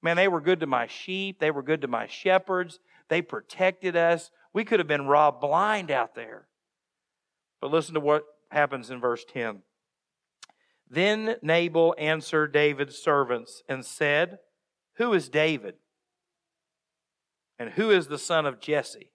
Man, 0.01 0.15
they 0.15 0.27
were 0.27 0.41
good 0.41 0.59
to 0.59 0.67
my 0.67 0.87
sheep. 0.87 1.39
They 1.39 1.51
were 1.51 1.63
good 1.63 1.81
to 1.81 1.87
my 1.87 2.07
shepherds. 2.07 2.79
They 3.09 3.21
protected 3.21 3.95
us. 3.95 4.31
We 4.53 4.63
could 4.63 4.79
have 4.79 4.87
been 4.87 5.07
robbed 5.07 5.41
blind 5.41 5.89
out 5.89 6.13
there. 6.13 6.47
But 7.61 7.71
listen 7.71 7.95
to 7.95 7.99
what 7.99 8.25
happens 8.51 8.91
in 8.91 8.99
verse 8.99 9.25
10. 9.25 9.61
Then 10.89 11.35
Nabal 11.41 11.95
answered 11.97 12.53
David's 12.53 12.97
servants 12.97 13.63
and 13.67 13.85
said, 13.85 14.39
Who 14.97 15.13
is 15.13 15.29
David? 15.29 15.75
And 17.59 17.71
who 17.71 17.89
is 17.89 18.07
the 18.07 18.17
son 18.17 18.45
of 18.45 18.59
Jesse? 18.59 19.11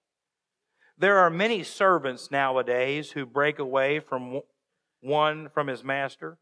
There 0.99 1.19
are 1.19 1.31
many 1.31 1.63
servants 1.63 2.31
nowadays 2.31 3.13
who 3.13 3.25
break 3.25 3.59
away 3.59 4.01
from 4.01 4.41
one 5.01 5.49
from 5.49 5.67
his 5.67 5.83
master. 5.83 6.39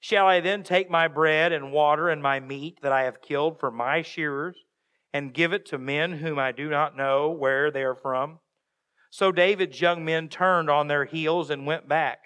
Shall 0.00 0.26
I 0.26 0.40
then 0.40 0.62
take 0.62 0.90
my 0.90 1.08
bread 1.08 1.52
and 1.52 1.72
water 1.72 2.08
and 2.08 2.22
my 2.22 2.40
meat 2.40 2.78
that 2.82 2.92
I 2.92 3.04
have 3.04 3.22
killed 3.22 3.58
for 3.58 3.70
my 3.70 4.02
shearers 4.02 4.56
and 5.12 5.34
give 5.34 5.52
it 5.52 5.66
to 5.66 5.78
men 5.78 6.18
whom 6.18 6.38
I 6.38 6.52
do 6.52 6.68
not 6.68 6.96
know 6.96 7.30
where 7.30 7.70
they 7.70 7.82
are 7.82 7.94
from? 7.94 8.38
So 9.10 9.32
David's 9.32 9.80
young 9.80 10.04
men 10.04 10.28
turned 10.28 10.68
on 10.68 10.88
their 10.88 11.04
heels 11.04 11.50
and 11.50 11.66
went 11.66 11.88
back, 11.88 12.18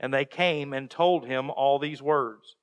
and 0.00 0.12
they 0.12 0.24
came 0.24 0.72
and 0.72 0.90
told 0.90 1.26
him 1.26 1.50
all 1.50 1.78
these 1.78 2.02
words. 2.02 2.56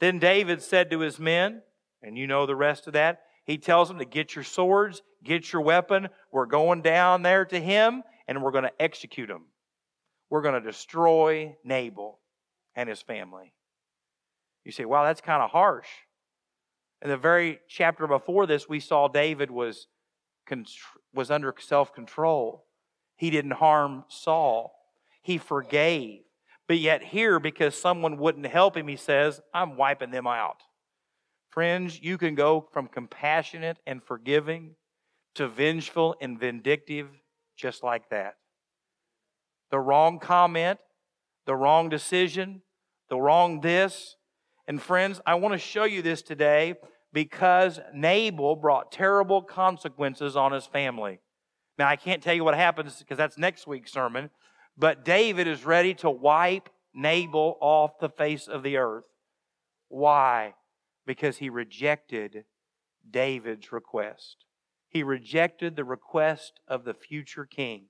Then 0.00 0.18
David 0.18 0.60
said 0.60 0.90
to 0.90 1.00
his 1.00 1.18
men, 1.18 1.62
and 2.02 2.18
you 2.18 2.26
know 2.26 2.44
the 2.44 2.56
rest 2.56 2.86
of 2.86 2.92
that, 2.92 3.22
he 3.44 3.56
tells 3.56 3.88
them 3.88 3.98
to 3.98 4.04
get 4.04 4.34
your 4.34 4.44
swords, 4.44 5.00
get 5.24 5.52
your 5.52 5.62
weapon. 5.62 6.08
We're 6.32 6.46
going 6.46 6.82
down 6.82 7.22
there 7.22 7.44
to 7.46 7.60
him 7.60 8.02
and 8.26 8.42
we're 8.42 8.50
going 8.50 8.64
to 8.64 8.82
execute 8.82 9.30
him. 9.30 9.44
We're 10.28 10.42
going 10.42 10.60
to 10.60 10.70
destroy 10.70 11.56
Nabal 11.64 12.18
and 12.74 12.88
his 12.88 13.00
family. 13.00 13.54
You 14.64 14.72
say, 14.72 14.84
wow, 14.84 15.04
that's 15.04 15.20
kind 15.20 15.42
of 15.42 15.50
harsh. 15.50 15.86
In 17.00 17.08
the 17.08 17.16
very 17.16 17.60
chapter 17.68 18.08
before 18.08 18.46
this, 18.46 18.68
we 18.68 18.80
saw 18.80 19.06
David 19.06 19.52
was, 19.52 19.86
was 21.14 21.30
under 21.30 21.54
self 21.60 21.94
control. 21.94 22.64
He 23.14 23.30
didn't 23.30 23.52
harm 23.52 24.04
Saul, 24.08 24.74
he 25.22 25.38
forgave. 25.38 26.25
But 26.68 26.78
yet, 26.78 27.02
here, 27.02 27.38
because 27.38 27.74
someone 27.74 28.18
wouldn't 28.18 28.46
help 28.46 28.76
him, 28.76 28.88
he 28.88 28.96
says, 28.96 29.40
I'm 29.54 29.76
wiping 29.76 30.10
them 30.10 30.26
out. 30.26 30.62
Friends, 31.50 32.00
you 32.02 32.18
can 32.18 32.34
go 32.34 32.68
from 32.72 32.88
compassionate 32.88 33.78
and 33.86 34.02
forgiving 34.02 34.74
to 35.36 35.48
vengeful 35.48 36.16
and 36.20 36.38
vindictive 36.38 37.08
just 37.56 37.82
like 37.82 38.10
that. 38.10 38.34
The 39.70 39.78
wrong 39.78 40.18
comment, 40.18 40.78
the 41.46 41.54
wrong 41.54 41.88
decision, 41.88 42.62
the 43.08 43.16
wrong 43.16 43.60
this. 43.60 44.16
And 44.66 44.82
friends, 44.82 45.20
I 45.26 45.36
want 45.36 45.52
to 45.54 45.58
show 45.58 45.84
you 45.84 46.02
this 46.02 46.22
today 46.22 46.74
because 47.12 47.80
Nabal 47.94 48.56
brought 48.56 48.92
terrible 48.92 49.40
consequences 49.40 50.36
on 50.36 50.52
his 50.52 50.66
family. 50.66 51.20
Now, 51.78 51.88
I 51.88 51.96
can't 51.96 52.22
tell 52.22 52.34
you 52.34 52.44
what 52.44 52.54
happens 52.54 52.98
because 52.98 53.18
that's 53.18 53.38
next 53.38 53.66
week's 53.66 53.92
sermon, 53.92 54.30
but 54.76 55.04
David 55.04 55.46
is 55.48 55.64
ready 55.64 55.94
to 55.94 56.10
wipe 56.10 56.68
Nabal 56.94 57.56
off 57.60 57.98
the 57.98 58.08
face 58.08 58.48
of 58.48 58.62
the 58.62 58.76
earth. 58.76 59.04
Why? 59.88 60.54
Because 61.06 61.38
he 61.38 61.50
rejected 61.50 62.44
David's 63.08 63.72
request. 63.72 64.44
He 64.88 65.02
rejected 65.02 65.76
the 65.76 65.84
request 65.84 66.60
of 66.66 66.84
the 66.84 66.94
future 66.94 67.44
king. 67.44 67.86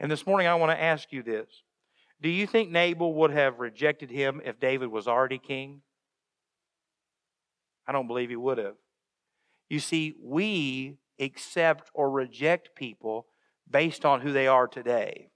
And 0.00 0.10
this 0.10 0.26
morning 0.26 0.46
I 0.46 0.54
want 0.54 0.70
to 0.70 0.82
ask 0.82 1.12
you 1.12 1.22
this 1.22 1.62
Do 2.20 2.28
you 2.28 2.46
think 2.46 2.70
Nabal 2.70 3.14
would 3.14 3.32
have 3.32 3.58
rejected 3.58 4.10
him 4.10 4.40
if 4.44 4.60
David 4.60 4.88
was 4.88 5.08
already 5.08 5.38
king? 5.38 5.82
I 7.86 7.92
don't 7.92 8.06
believe 8.06 8.28
he 8.28 8.36
would 8.36 8.58
have. 8.58 8.76
You 9.68 9.80
see, 9.80 10.14
we 10.22 10.98
accept 11.18 11.90
or 11.94 12.10
reject 12.10 12.74
people 12.74 13.26
based 13.70 14.04
on 14.04 14.20
who 14.20 14.32
they 14.32 14.46
are 14.46 14.66
today. 14.66 15.30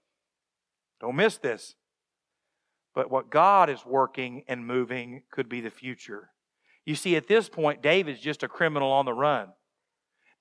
Don't 1.03 1.17
miss 1.17 1.37
this. 1.37 1.75
But 2.95 3.11
what 3.11 3.29
God 3.29 3.69
is 3.69 3.85
working 3.85 4.45
and 4.47 4.65
moving 4.65 5.23
could 5.31 5.49
be 5.49 5.59
the 5.59 5.69
future. 5.69 6.29
You 6.85 6.95
see, 6.95 7.17
at 7.17 7.27
this 7.27 7.49
point, 7.49 7.81
David's 7.81 8.21
just 8.21 8.41
a 8.41 8.47
criminal 8.47 8.89
on 8.89 9.03
the 9.03 9.11
run. 9.11 9.49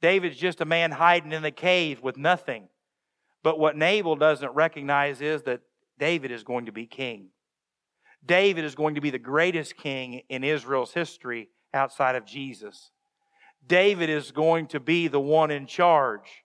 David's 0.01 0.37
just 0.37 0.61
a 0.61 0.65
man 0.65 0.93
hiding 0.93 1.33
in 1.33 1.43
the 1.43 1.51
cave 1.51 2.01
with 2.01 2.17
nothing. 2.17 2.69
But 3.43 3.59
what 3.59 3.77
Nabal 3.77 4.15
doesn't 4.15 4.55
recognize 4.55 5.21
is 5.21 5.43
that 5.43 5.63
David 5.99 6.31
is 6.31 6.45
going 6.45 6.67
to 6.67 6.73
be 6.73 6.87
king. 6.87 7.31
David 8.25 8.65
is 8.65 8.77
going 8.77 8.95
to 8.95 9.01
be 9.01 9.11
the 9.11 9.19
greatest 9.19 9.77
king 9.77 10.23
in 10.29 10.45
Israel's 10.45 10.93
history 10.93 11.49
outside 11.75 12.15
of 12.15 12.25
Jesus. 12.25 12.93
David 13.67 14.11
is 14.11 14.31
going 14.31 14.69
to 14.69 14.79
be 14.79 15.09
the 15.09 15.19
one 15.19 15.51
in 15.51 15.67
charge. 15.67 16.45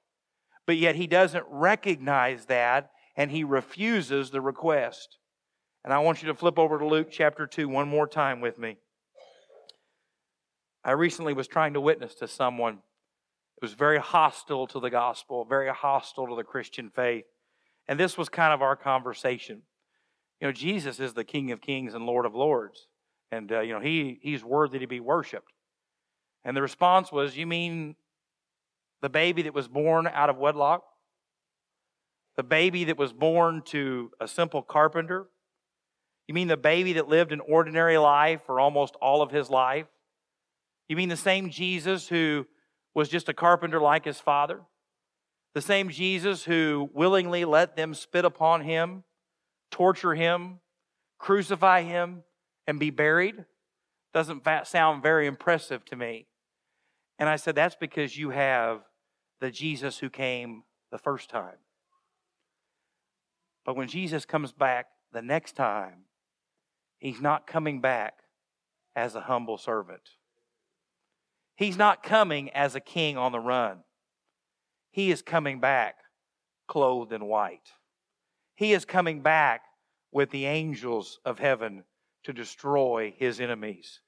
But 0.65 0.77
yet 0.77 0.95
he 0.95 1.05
doesn't 1.05 1.45
recognize 1.51 2.45
that 2.45 2.89
and 3.17 3.31
he 3.31 3.43
refuses 3.43 4.29
the 4.29 4.39
request. 4.39 5.17
And 5.83 5.91
I 5.91 5.99
want 5.99 6.21
you 6.21 6.27
to 6.27 6.35
flip 6.35 6.59
over 6.59 6.77
to 6.77 6.87
Luke 6.87 7.09
chapter 7.11 7.47
2 7.47 7.67
one 7.67 7.89
more 7.89 8.07
time 8.07 8.39
with 8.39 8.59
me. 8.59 8.77
I 10.83 10.91
recently 10.91 11.33
was 11.33 11.47
trying 11.47 11.73
to 11.73 11.81
witness 11.81 12.13
to 12.15 12.27
someone 12.27 12.75
who 12.75 13.65
was 13.65 13.73
very 13.73 13.97
hostile 13.97 14.67
to 14.67 14.79
the 14.79 14.91
gospel, 14.91 15.43
very 15.43 15.69
hostile 15.69 16.27
to 16.27 16.35
the 16.35 16.43
Christian 16.43 16.91
faith. 16.91 17.25
And 17.87 17.99
this 17.99 18.17
was 18.17 18.29
kind 18.29 18.53
of 18.53 18.61
our 18.61 18.75
conversation. 18.75 19.63
You 20.39 20.47
know, 20.47 20.51
Jesus 20.51 20.99
is 20.99 21.13
the 21.13 21.23
King 21.23 21.51
of 21.51 21.61
Kings 21.61 21.95
and 21.95 22.05
Lord 22.05 22.25
of 22.25 22.35
Lords. 22.35 22.87
And, 23.31 23.51
uh, 23.51 23.61
you 23.61 23.73
know, 23.73 23.79
he, 23.79 24.19
he's 24.21 24.43
worthy 24.43 24.79
to 24.79 24.87
be 24.87 24.99
worshiped. 24.99 25.51
And 26.45 26.55
the 26.55 26.61
response 26.61 27.11
was, 27.11 27.35
You 27.35 27.47
mean 27.47 27.95
the 29.01 29.09
baby 29.09 29.41
that 29.41 29.53
was 29.53 29.67
born 29.67 30.07
out 30.07 30.29
of 30.29 30.37
wedlock? 30.37 30.83
The 32.37 32.43
baby 32.43 32.85
that 32.85 32.97
was 32.97 33.13
born 33.13 33.63
to 33.65 34.11
a 34.21 34.27
simple 34.27 34.61
carpenter? 34.61 35.27
You 36.27 36.33
mean 36.33 36.47
the 36.47 36.57
baby 36.57 36.93
that 36.93 37.09
lived 37.09 37.31
an 37.31 37.39
ordinary 37.39 37.97
life 37.97 38.41
for 38.45 38.59
almost 38.59 38.95
all 39.01 39.21
of 39.21 39.31
his 39.31 39.49
life? 39.49 39.87
You 40.87 40.95
mean 40.95 41.09
the 41.09 41.17
same 41.17 41.49
Jesus 41.49 42.07
who 42.07 42.45
was 42.93 43.09
just 43.09 43.29
a 43.29 43.33
carpenter 43.33 43.79
like 43.79 44.05
his 44.05 44.19
father? 44.19 44.61
The 45.53 45.61
same 45.61 45.89
Jesus 45.89 46.43
who 46.43 46.89
willingly 46.93 47.43
let 47.43 47.75
them 47.75 47.93
spit 47.93 48.25
upon 48.25 48.61
him, 48.61 49.03
torture 49.71 50.13
him, 50.13 50.59
crucify 51.17 51.81
him, 51.81 52.23
and 52.67 52.79
be 52.79 52.89
buried 52.89 53.45
doesn't 54.13 54.43
that 54.45 54.67
sound 54.67 55.03
very 55.03 55.27
impressive 55.27 55.85
to 55.85 55.95
me. 55.95 56.27
And 57.19 57.29
I 57.29 57.35
said, 57.35 57.55
That's 57.55 57.75
because 57.75 58.17
you 58.17 58.31
have 58.31 58.81
the 59.39 59.51
Jesus 59.51 59.99
who 59.99 60.09
came 60.09 60.63
the 60.91 60.97
first 60.97 61.29
time. 61.29 61.57
But 63.67 63.75
when 63.75 63.89
Jesus 63.89 64.25
comes 64.25 64.53
back 64.53 64.87
the 65.11 65.21
next 65.21 65.57
time, 65.57 66.05
he's 66.99 67.19
not 67.19 67.45
coming 67.45 67.81
back 67.81 68.13
as 68.95 69.13
a 69.13 69.21
humble 69.21 69.57
servant. 69.57 70.01
He's 71.57 71.77
not 71.77 72.01
coming 72.01 72.49
as 72.51 72.75
a 72.75 72.79
king 72.79 73.17
on 73.17 73.33
the 73.33 73.41
run. 73.41 73.79
He 74.89 75.11
is 75.11 75.21
coming 75.21 75.59
back 75.59 75.95
clothed 76.67 77.11
in 77.11 77.25
white. 77.25 77.69
He 78.55 78.71
is 78.71 78.85
coming 78.85 79.21
back 79.21 79.61
with 80.13 80.31
the 80.31 80.45
angels 80.45 81.19
of 81.25 81.37
heaven 81.37 81.83
to 82.23 82.31
destroy 82.31 83.13
his 83.17 83.41
enemies, 83.41 83.99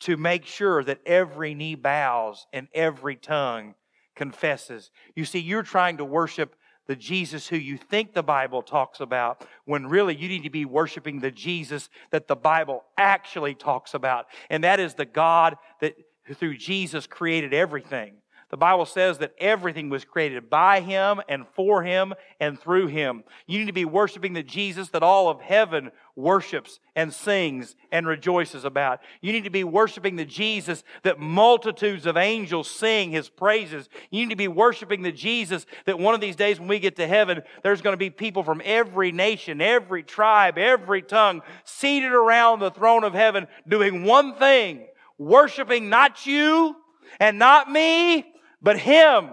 to 0.00 0.16
make 0.16 0.46
sure 0.46 0.84
that 0.84 1.00
every 1.04 1.54
knee 1.54 1.74
bows 1.74 2.46
and 2.52 2.68
every 2.72 3.16
tongue 3.16 3.74
confesses. 4.14 4.92
You 5.16 5.24
see, 5.24 5.40
you're 5.40 5.64
trying 5.64 5.96
to 5.96 6.04
worship 6.04 6.54
the 6.90 6.96
Jesus 6.96 7.46
who 7.46 7.56
you 7.56 7.76
think 7.76 8.14
the 8.14 8.22
Bible 8.24 8.62
talks 8.62 8.98
about, 8.98 9.46
when 9.64 9.86
really 9.86 10.12
you 10.12 10.28
need 10.28 10.42
to 10.42 10.50
be 10.50 10.64
worshiping 10.64 11.20
the 11.20 11.30
Jesus 11.30 11.88
that 12.10 12.26
the 12.26 12.34
Bible 12.34 12.82
actually 12.98 13.54
talks 13.54 13.94
about. 13.94 14.26
And 14.50 14.64
that 14.64 14.80
is 14.80 14.94
the 14.94 15.04
God 15.04 15.56
that 15.80 15.94
through 16.34 16.56
Jesus 16.56 17.06
created 17.06 17.54
everything. 17.54 18.14
The 18.50 18.56
Bible 18.56 18.84
says 18.84 19.18
that 19.18 19.34
everything 19.38 19.90
was 19.90 20.04
created 20.04 20.50
by 20.50 20.80
Him 20.80 21.20
and 21.28 21.46
for 21.54 21.84
Him 21.84 22.14
and 22.40 22.58
through 22.58 22.88
Him. 22.88 23.22
You 23.46 23.60
need 23.60 23.66
to 23.66 23.72
be 23.72 23.84
worshiping 23.84 24.32
the 24.32 24.42
Jesus 24.42 24.88
that 24.88 25.04
all 25.04 25.28
of 25.28 25.40
heaven 25.40 25.92
worships 26.16 26.80
and 26.96 27.14
sings 27.14 27.76
and 27.92 28.08
rejoices 28.08 28.64
about. 28.64 29.00
You 29.20 29.32
need 29.32 29.44
to 29.44 29.50
be 29.50 29.62
worshiping 29.62 30.16
the 30.16 30.24
Jesus 30.24 30.82
that 31.04 31.20
multitudes 31.20 32.06
of 32.06 32.16
angels 32.16 32.68
sing 32.68 33.12
His 33.12 33.28
praises. 33.28 33.88
You 34.10 34.22
need 34.22 34.30
to 34.30 34.36
be 34.36 34.48
worshiping 34.48 35.02
the 35.02 35.12
Jesus 35.12 35.64
that 35.86 36.00
one 36.00 36.14
of 36.14 36.20
these 36.20 36.36
days 36.36 36.58
when 36.58 36.68
we 36.68 36.80
get 36.80 36.96
to 36.96 37.06
heaven, 37.06 37.42
there's 37.62 37.82
going 37.82 37.94
to 37.94 37.98
be 37.98 38.10
people 38.10 38.42
from 38.42 38.60
every 38.64 39.12
nation, 39.12 39.60
every 39.60 40.02
tribe, 40.02 40.58
every 40.58 41.02
tongue 41.02 41.42
seated 41.64 42.12
around 42.12 42.58
the 42.58 42.72
throne 42.72 43.04
of 43.04 43.14
heaven 43.14 43.46
doing 43.68 44.02
one 44.02 44.34
thing 44.34 44.86
worshiping 45.18 45.90
not 45.90 46.26
you 46.26 46.74
and 47.18 47.38
not 47.38 47.70
me, 47.70 48.29
but 48.62 48.78
Him. 48.78 49.30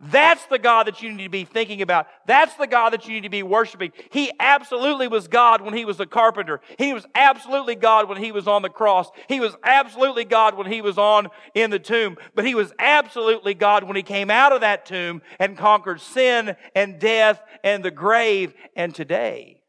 That's 0.00 0.44
the 0.46 0.58
God 0.58 0.86
that 0.86 1.02
you 1.02 1.12
need 1.12 1.24
to 1.24 1.30
be 1.30 1.44
thinking 1.44 1.80
about. 1.80 2.08
That's 2.26 2.54
the 2.56 2.66
God 2.66 2.92
that 2.92 3.06
you 3.06 3.14
need 3.14 3.22
to 3.22 3.30
be 3.30 3.42
worshiping. 3.42 3.92
He 4.10 4.30
absolutely 4.38 5.08
was 5.08 5.28
God 5.28 5.62
when 5.62 5.72
he 5.72 5.84
was 5.84 5.98
a 6.00 6.04
carpenter. 6.04 6.60
He 6.78 6.92
was 6.92 7.06
absolutely 7.14 7.74
God 7.74 8.08
when 8.08 8.18
he 8.18 8.32
was 8.32 8.46
on 8.46 8.62
the 8.62 8.68
cross. 8.68 9.08
He 9.28 9.40
was 9.40 9.56
absolutely 9.62 10.24
God 10.24 10.56
when 10.56 10.66
he 10.66 10.82
was 10.82 10.98
on 10.98 11.28
in 11.54 11.70
the 11.70 11.78
tomb. 11.78 12.18
But 12.34 12.44
he 12.44 12.54
was 12.54 12.72
absolutely 12.78 13.54
God 13.54 13.84
when 13.84 13.96
he 13.96 14.02
came 14.02 14.30
out 14.30 14.52
of 14.52 14.60
that 14.60 14.84
tomb 14.84 15.22
and 15.38 15.56
conquered 15.56 16.00
sin 16.00 16.56
and 16.74 16.98
death 16.98 17.40
and 17.62 17.82
the 17.82 17.90
grave. 17.90 18.52
And 18.76 18.94
today, 18.94 19.62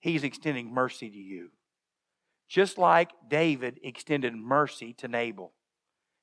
he's 0.00 0.24
extending 0.24 0.72
mercy 0.72 1.10
to 1.10 1.16
you. 1.16 1.50
Just 2.48 2.78
like 2.78 3.10
David 3.28 3.78
extended 3.84 4.34
mercy 4.34 4.94
to 4.94 5.08
Nabal. 5.08 5.52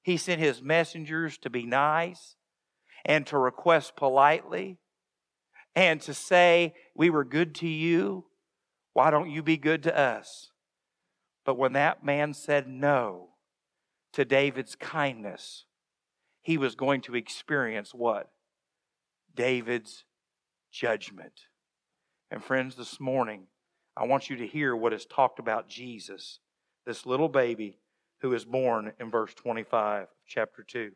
He 0.06 0.18
sent 0.18 0.40
his 0.40 0.62
messengers 0.62 1.40
to 1.40 1.50
be 1.50 1.66
nice 1.66 2.36
and 3.04 3.26
to 3.26 3.40
request 3.40 3.96
politely 3.96 4.78
and 5.74 6.00
to 6.02 6.14
say, 6.14 6.76
We 6.94 7.10
were 7.10 7.26
good 7.26 7.56
to 7.56 7.68
you. 7.68 8.26
Why 8.94 9.10
don't 9.10 9.32
you 9.32 9.42
be 9.42 9.58
good 9.58 9.82
to 9.82 9.98
us? 9.98 10.52
But 11.44 11.58
when 11.58 11.74
that 11.74 12.06
man 12.06 12.36
said 12.36 12.68
no 12.68 13.30
to 14.14 14.26
David's 14.26 14.76
kindness, 14.76 15.66
he 16.44 16.60
was 16.60 16.76
going 16.76 17.02
to 17.02 17.16
experience 17.16 17.92
what? 17.92 18.30
David's 19.36 20.04
judgment. 20.72 21.42
And 22.30 22.44
friends, 22.44 22.76
this 22.76 23.00
morning, 23.00 23.48
I 23.98 24.06
want 24.06 24.30
you 24.30 24.36
to 24.36 24.46
hear 24.46 24.76
what 24.76 24.94
is 24.94 25.08
talked 25.08 25.40
about 25.40 25.68
Jesus, 25.68 26.42
this 26.86 27.08
little 27.08 27.28
baby 27.28 27.80
who 28.20 28.34
is 28.34 28.46
born 28.46 28.94
in 29.00 29.12
verse 29.12 29.34
25 29.34 30.04
of 30.04 30.10
chapter 30.28 30.64
2. 30.64 30.92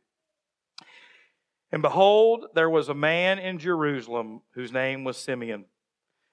And 1.72 1.82
behold, 1.82 2.48
there 2.56 2.70
was 2.70 2.90
a 2.90 2.96
man 2.96 3.38
in 3.38 3.60
Jerusalem 3.60 4.42
whose 4.54 4.72
name 4.72 5.04
was 5.04 5.18
Simeon. 5.18 5.66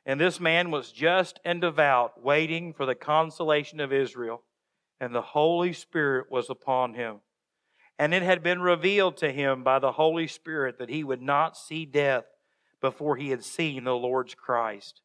And 0.06 0.20
this 0.20 0.40
man 0.40 0.70
was 0.70 0.92
just 0.92 1.40
and 1.44 1.60
devout, 1.60 2.22
waiting 2.22 2.72
for 2.72 2.86
the 2.86 2.94
consolation 2.94 3.80
of 3.80 3.92
Israel. 3.92 4.42
and 4.98 5.14
the 5.14 5.20
Holy 5.20 5.74
Spirit 5.74 6.30
was 6.30 6.48
upon 6.48 6.94
him. 6.94 7.20
And 7.98 8.14
it 8.14 8.22
had 8.22 8.42
been 8.42 8.60
revealed 8.60 9.18
to 9.18 9.32
him 9.32 9.62
by 9.62 9.78
the 9.78 9.92
Holy 9.92 10.26
Spirit 10.26 10.78
that 10.78 10.88
he 10.88 11.04
would 11.04 11.20
not 11.20 11.56
see 11.56 11.84
death 11.84 12.24
before 12.80 13.16
he 13.16 13.30
had 13.30 13.44
seen 13.44 13.84
the 13.84 13.94
Lord's 13.94 14.34
Christ. 14.34 15.00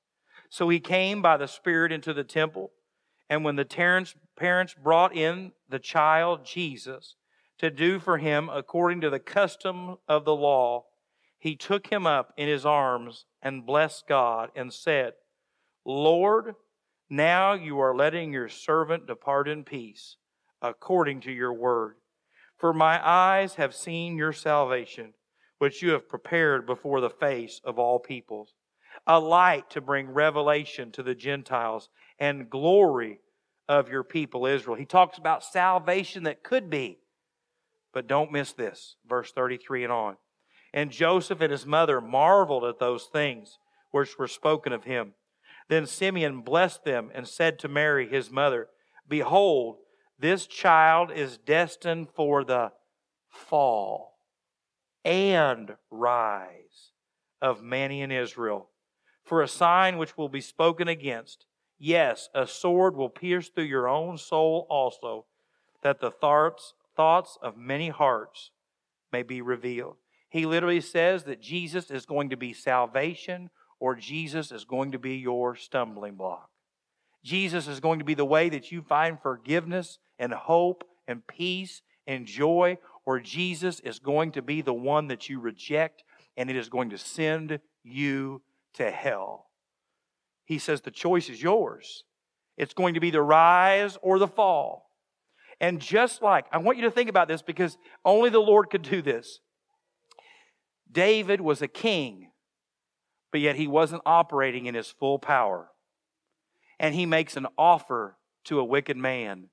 So 0.50 0.70
he 0.70 0.80
came 0.80 1.22
by 1.22 1.38
the 1.38 1.48
Spirit 1.48 1.92
into 1.92 2.14
the 2.14 2.24
temple. 2.24 2.72
And 3.32 3.46
when 3.46 3.56
the 3.56 3.64
parents 4.36 4.76
brought 4.84 5.16
in 5.16 5.54
the 5.70 5.80
child 5.80 6.46
Jesus 6.46 7.16
to 7.60 7.72
do 7.72 7.98
for 7.98 8.18
him 8.18 8.50
according 8.50 9.00
to 9.02 9.10
the 9.10 9.22
custom 9.22 9.96
of 10.06 10.26
the 10.26 10.36
law, 10.36 10.84
he 11.40 11.56
took 11.56 11.88
him 11.88 12.06
up 12.06 12.34
in 12.36 12.50
his 12.50 12.66
arms 12.66 13.24
and 13.42 13.66
blessed 13.66 14.04
God 14.10 14.50
and 14.54 14.74
said, 14.74 15.14
Lord, 15.86 16.56
now 17.10 17.54
you 17.54 17.80
are 17.80 17.96
letting 17.96 18.34
your 18.34 18.50
servant 18.50 19.08
depart 19.08 19.48
in 19.48 19.64
peace, 19.64 20.18
according 20.62 21.22
to 21.22 21.32
your 21.32 21.54
word. 21.54 21.96
For 22.58 22.74
my 22.74 23.00
eyes 23.02 23.56
have 23.56 23.74
seen 23.74 24.18
your 24.18 24.34
salvation, 24.34 25.14
which 25.58 25.82
you 25.82 25.92
have 25.92 26.10
prepared 26.10 26.66
before 26.66 27.00
the 27.00 27.10
face 27.10 27.62
of 27.64 27.80
all 27.80 27.98
peoples, 27.98 28.56
a 29.08 29.20
light 29.20 29.70
to 29.72 29.82
bring 29.82 30.10
revelation 30.10 30.92
to 30.92 31.04
the 31.04 31.16
Gentiles 31.16 31.90
and 32.20 32.50
glory 32.50 33.20
of 33.68 33.90
your 33.90 34.04
people 34.04 34.46
Israel. 34.46 34.76
He 34.76 34.86
talks 34.86 35.18
about 35.18 35.44
salvation 35.44 36.24
that 36.24 36.44
could 36.44 36.70
be, 36.70 37.00
but 37.94 38.08
don't 38.08 38.32
miss 38.32 38.54
this, 38.54 38.96
verse 39.08 39.32
33 39.32 39.86
and 39.86 39.94
on. 39.94 40.18
And 40.74 40.92
Joseph 40.92 41.42
and 41.42 41.52
his 41.52 41.66
mother 41.66 42.00
marveled 42.00 42.64
at 42.64 42.80
those 42.80 43.06
things 43.06 43.58
which 43.92 44.18
were 44.18 44.28
spoken 44.28 44.72
of 44.74 44.86
him. 44.86 45.14
Then 45.68 45.86
Simeon 45.86 46.42
blessed 46.42 46.84
them 46.84 47.12
and 47.14 47.28
said 47.28 47.60
to 47.60 47.68
Mary, 47.68 48.08
his 48.08 48.30
mother, 48.32 48.68
Behold, 49.08 49.78
this 50.20 50.48
child 50.48 51.12
is 51.12 51.38
destined 51.38 52.10
for 52.16 52.44
the 52.44 52.72
fall 53.30 54.18
and 55.04 55.76
rise 55.90 56.92
of 57.42 57.64
many 57.64 58.02
in 58.02 58.12
Israel, 58.12 58.70
for 59.32 59.42
a 59.42 59.48
sign 59.48 59.98
which 59.98 60.18
will 60.18 60.28
be 60.28 60.42
spoken 60.42 60.90
against. 60.90 61.46
Yes, 61.80 62.28
a 62.36 62.46
sword 62.46 62.98
will 62.98 63.08
pierce 63.08 63.48
through 63.48 63.64
your 63.64 63.88
own 63.88 64.18
soul 64.18 64.68
also, 64.70 65.24
that 65.84 66.02
the 66.02 66.12
thoughts, 66.12 66.74
thoughts 66.98 67.38
of 67.42 67.56
many 67.56 67.88
hearts 67.88 68.52
may 69.14 69.24
be 69.24 69.42
revealed. 69.42 69.96
He 70.30 70.46
literally 70.46 70.82
says 70.82 71.24
that 71.24 71.42
Jesus 71.42 71.90
is 71.90 72.06
going 72.06 72.30
to 72.32 72.36
be 72.36 72.52
salvation 72.52 73.50
or 73.80 73.96
Jesus 73.96 74.52
is 74.52 74.66
going 74.66 74.92
to 74.92 75.00
be 75.00 75.16
your 75.16 75.56
stumbling 75.56 76.16
block. 76.16 76.50
Jesus 77.24 77.70
is 77.70 77.80
going 77.80 78.00
to 78.00 78.06
be 78.06 78.16
the 78.16 78.26
way 78.26 78.50
that 78.50 78.70
you 78.70 78.82
find 78.82 79.18
forgiveness 79.18 79.98
and 80.20 80.34
hope 80.34 80.84
and 81.08 81.26
peace 81.26 81.84
and 82.06 82.26
joy, 82.26 82.78
or 83.06 83.22
Jesus 83.22 83.80
is 83.80 84.00
going 84.00 84.34
to 84.34 84.42
be 84.42 84.62
the 84.62 84.74
one 84.74 85.08
that 85.08 85.30
you 85.30 85.40
reject 85.40 86.04
and 86.36 86.50
it 86.50 86.58
is 86.58 86.68
going 86.68 86.90
to 86.90 86.98
send 86.98 87.62
you 87.86 88.42
to 88.76 88.90
hell. 88.90 89.48
He 90.46 90.60
says 90.60 90.82
the 90.82 90.92
choice 90.92 91.30
is 91.30 91.42
yours. 91.42 92.04
It's 92.58 92.74
going 92.74 92.94
to 92.96 93.00
be 93.00 93.12
the 93.12 93.22
rise 93.22 93.98
or 94.02 94.20
the 94.20 94.28
fall. 94.28 94.90
And 95.60 95.80
just 95.80 96.22
like, 96.22 96.46
I 96.52 96.58
want 96.58 96.78
you 96.78 96.84
to 96.86 96.92
think 96.92 97.10
about 97.10 97.28
this 97.28 97.42
because 97.42 97.78
only 98.04 98.30
the 98.30 98.40
Lord 98.40 98.70
could 98.70 98.82
do 98.82 99.02
this. 99.02 99.40
David 100.92 101.40
was 101.40 101.62
a 101.62 101.68
king 101.68 102.32
but 103.32 103.40
yet 103.40 103.56
he 103.56 103.68
wasn't 103.68 104.02
operating 104.06 104.66
in 104.66 104.76
his 104.76 104.90
full 104.90 105.18
power. 105.18 105.70
And 106.80 106.94
he 106.94 107.06
makes 107.06 107.38
an 107.38 107.48
offer 107.58 108.18
to 108.46 108.60
a 108.60 108.66
wicked 108.66 108.98
man, 108.98 109.50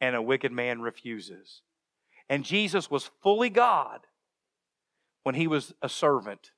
and 0.00 0.16
a 0.16 0.22
wicked 0.22 0.50
man 0.50 0.80
refuses. 0.80 1.62
And 2.28 2.44
Jesus 2.44 2.90
was 2.90 3.10
fully 3.22 3.50
God 3.50 4.00
when 5.22 5.34
he 5.34 5.46
was 5.46 5.72
a 5.82 5.88
servant. 5.88 6.50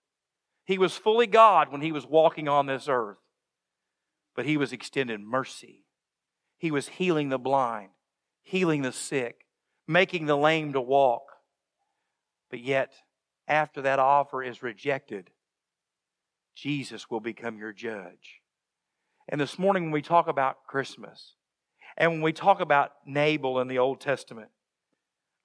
He 0.66 0.78
was 0.78 0.96
fully 0.96 1.26
God 1.26 1.70
when 1.70 1.80
he 1.80 1.92
was 1.92 2.06
walking 2.06 2.48
on 2.48 2.66
this 2.66 2.88
earth. 2.88 3.18
But 4.34 4.46
he 4.46 4.56
was 4.56 4.72
extended 4.72 5.20
mercy. 5.20 5.84
He 6.58 6.70
was 6.70 6.88
healing 6.88 7.28
the 7.28 7.38
blind, 7.38 7.90
healing 8.42 8.82
the 8.82 8.92
sick, 8.92 9.46
making 9.86 10.26
the 10.26 10.36
lame 10.36 10.72
to 10.72 10.80
walk. 10.80 11.22
But 12.50 12.60
yet, 12.60 12.92
after 13.48 13.80
that 13.82 13.98
offer 13.98 14.42
is 14.42 14.62
rejected, 14.62 15.30
Jesus 16.54 17.10
will 17.10 17.20
become 17.20 17.58
your 17.58 17.72
judge. 17.72 18.40
And 19.28 19.40
this 19.40 19.58
morning, 19.58 19.84
when 19.84 19.92
we 19.92 20.02
talk 20.02 20.28
about 20.28 20.64
Christmas, 20.66 21.34
and 21.96 22.12
when 22.12 22.22
we 22.22 22.32
talk 22.32 22.60
about 22.60 22.92
Nabal 23.06 23.60
in 23.60 23.68
the 23.68 23.78
Old 23.78 24.00
Testament, 24.00 24.48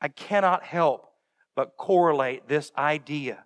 I 0.01 0.07
cannot 0.07 0.63
help 0.63 1.11
but 1.55 1.77
correlate 1.77 2.47
this 2.47 2.71
idea 2.77 3.45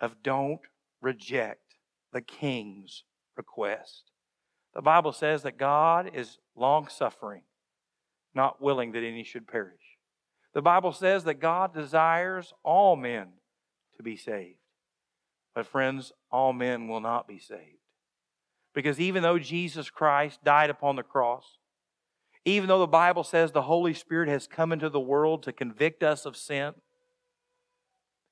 of 0.00 0.22
don't 0.22 0.60
reject 1.00 1.76
the 2.12 2.20
king's 2.20 3.04
request. 3.36 4.10
The 4.74 4.82
Bible 4.82 5.12
says 5.12 5.42
that 5.42 5.58
God 5.58 6.10
is 6.14 6.38
long 6.54 6.88
suffering, 6.88 7.42
not 8.34 8.60
willing 8.62 8.92
that 8.92 9.02
any 9.04 9.24
should 9.24 9.48
perish. 9.48 9.98
The 10.54 10.62
Bible 10.62 10.92
says 10.92 11.24
that 11.24 11.40
God 11.40 11.74
desires 11.74 12.52
all 12.62 12.96
men 12.96 13.28
to 13.96 14.02
be 14.02 14.16
saved. 14.16 14.58
But, 15.54 15.66
friends, 15.66 16.12
all 16.30 16.52
men 16.52 16.88
will 16.88 17.00
not 17.00 17.26
be 17.26 17.38
saved. 17.38 17.78
Because 18.74 19.00
even 19.00 19.22
though 19.22 19.38
Jesus 19.38 19.90
Christ 19.90 20.44
died 20.44 20.70
upon 20.70 20.96
the 20.96 21.02
cross, 21.02 21.58
even 22.44 22.68
though 22.68 22.78
the 22.78 22.86
Bible 22.86 23.24
says 23.24 23.52
the 23.52 23.62
Holy 23.62 23.94
Spirit 23.94 24.28
has 24.28 24.46
come 24.46 24.72
into 24.72 24.88
the 24.88 25.00
world 25.00 25.42
to 25.42 25.52
convict 25.52 26.02
us 26.02 26.24
of 26.24 26.36
sin, 26.36 26.74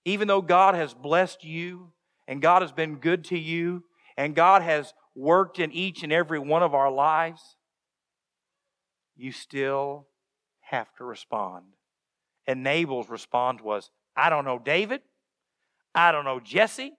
even 0.05 0.29
though 0.29 0.41
God 0.41 0.75
has 0.75 0.95
blessed 0.95 1.45
you 1.45 1.93
and 2.29 2.41
God 2.41 2.62
has 2.62 2.71
been 2.71 2.97
good 2.97 3.25
to 3.25 3.38
you 3.38 3.83
and 4.17 4.37
God 4.37 4.62
has 4.62 4.95
worked 5.17 5.59
in 5.59 5.73
each 5.73 6.05
and 6.05 6.12
every 6.12 6.38
one 6.38 6.62
of 6.62 6.75
our 6.75 6.91
lives, 6.91 7.57
you 9.17 9.33
still 9.33 10.07
have 10.61 10.95
to 10.99 11.05
respond. 11.05 11.64
And 12.47 12.62
Nabal's 12.62 13.09
response 13.09 13.61
was, 13.61 13.91
I 14.17 14.31
don't 14.31 14.45
know 14.45 14.61
David. 14.61 15.01
I 15.93 16.12
don't 16.12 16.25
know 16.25 16.38
Jesse 16.38 16.93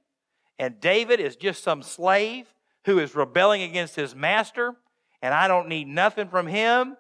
and 0.60 0.82
David 0.82 1.22
is 1.22 1.38
just 1.38 1.64
some 1.64 1.82
slave 1.82 2.54
who 2.86 3.00
is 3.00 3.16
rebelling 3.16 3.64
against 3.64 3.96
his 3.96 4.14
master, 4.14 4.76
and 5.22 5.34
I 5.34 5.48
don't 5.48 5.70
need 5.70 5.88
nothing 5.88 6.28
from 6.28 6.48
him, 6.48 6.98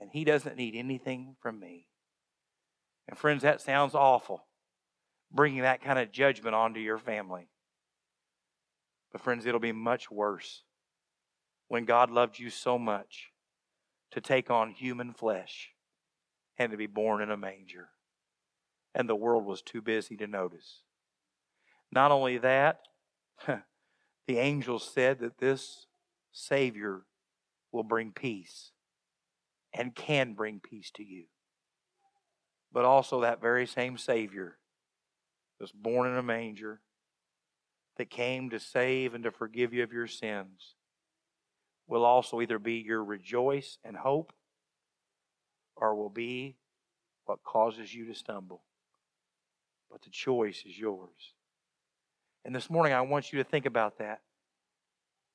and 0.00 0.10
he 0.10 0.24
doesn't 0.24 0.56
need 0.56 0.74
anything 0.74 1.36
from 1.40 1.60
me. 1.60 1.86
And 3.06 3.18
friends, 3.18 3.42
that 3.42 3.60
sounds 3.60 3.94
awful, 3.94 4.44
bringing 5.30 5.62
that 5.62 5.84
kind 5.84 5.98
of 5.98 6.10
judgment 6.10 6.54
onto 6.54 6.80
your 6.80 6.98
family. 6.98 7.48
But 9.14 9.22
friends, 9.22 9.46
it'll 9.46 9.60
be 9.60 9.70
much 9.70 10.10
worse 10.10 10.64
when 11.68 11.84
God 11.84 12.10
loved 12.10 12.40
you 12.40 12.50
so 12.50 12.80
much 12.80 13.30
to 14.10 14.20
take 14.20 14.50
on 14.50 14.72
human 14.72 15.12
flesh 15.12 15.70
and 16.58 16.72
to 16.72 16.76
be 16.76 16.88
born 16.88 17.22
in 17.22 17.30
a 17.30 17.36
manger. 17.36 17.90
And 18.92 19.08
the 19.08 19.14
world 19.14 19.46
was 19.46 19.62
too 19.62 19.80
busy 19.80 20.16
to 20.16 20.26
notice. 20.26 20.80
Not 21.92 22.10
only 22.10 22.38
that, 22.38 22.80
the 23.46 24.38
angels 24.38 24.90
said 24.92 25.20
that 25.20 25.38
this 25.38 25.86
Savior 26.32 27.02
will 27.70 27.84
bring 27.84 28.10
peace 28.10 28.72
and 29.72 29.94
can 29.94 30.34
bring 30.34 30.58
peace 30.58 30.90
to 30.96 31.04
you. 31.04 31.26
But 32.72 32.84
also, 32.84 33.20
that 33.20 33.40
very 33.40 33.68
same 33.68 33.96
Savior 33.96 34.58
was 35.60 35.70
born 35.70 36.10
in 36.10 36.18
a 36.18 36.22
manger 36.22 36.80
that 37.96 38.10
came 38.10 38.50
to 38.50 38.58
save 38.58 39.14
and 39.14 39.24
to 39.24 39.30
forgive 39.30 39.72
you 39.72 39.82
of 39.82 39.92
your 39.92 40.06
sins 40.06 40.74
will 41.86 42.04
also 42.04 42.40
either 42.40 42.58
be 42.58 42.74
your 42.74 43.04
rejoice 43.04 43.78
and 43.84 43.96
hope 43.96 44.32
or 45.76 45.94
will 45.94 46.10
be 46.10 46.56
what 47.26 47.42
causes 47.42 47.94
you 47.94 48.06
to 48.06 48.14
stumble. 48.14 48.62
But 49.90 50.02
the 50.02 50.10
choice 50.10 50.64
is 50.66 50.78
yours. 50.78 51.34
And 52.44 52.54
this 52.54 52.68
morning, 52.68 52.92
I 52.92 53.00
want 53.02 53.32
you 53.32 53.38
to 53.42 53.48
think 53.48 53.66
about 53.66 53.98
that. 53.98 54.20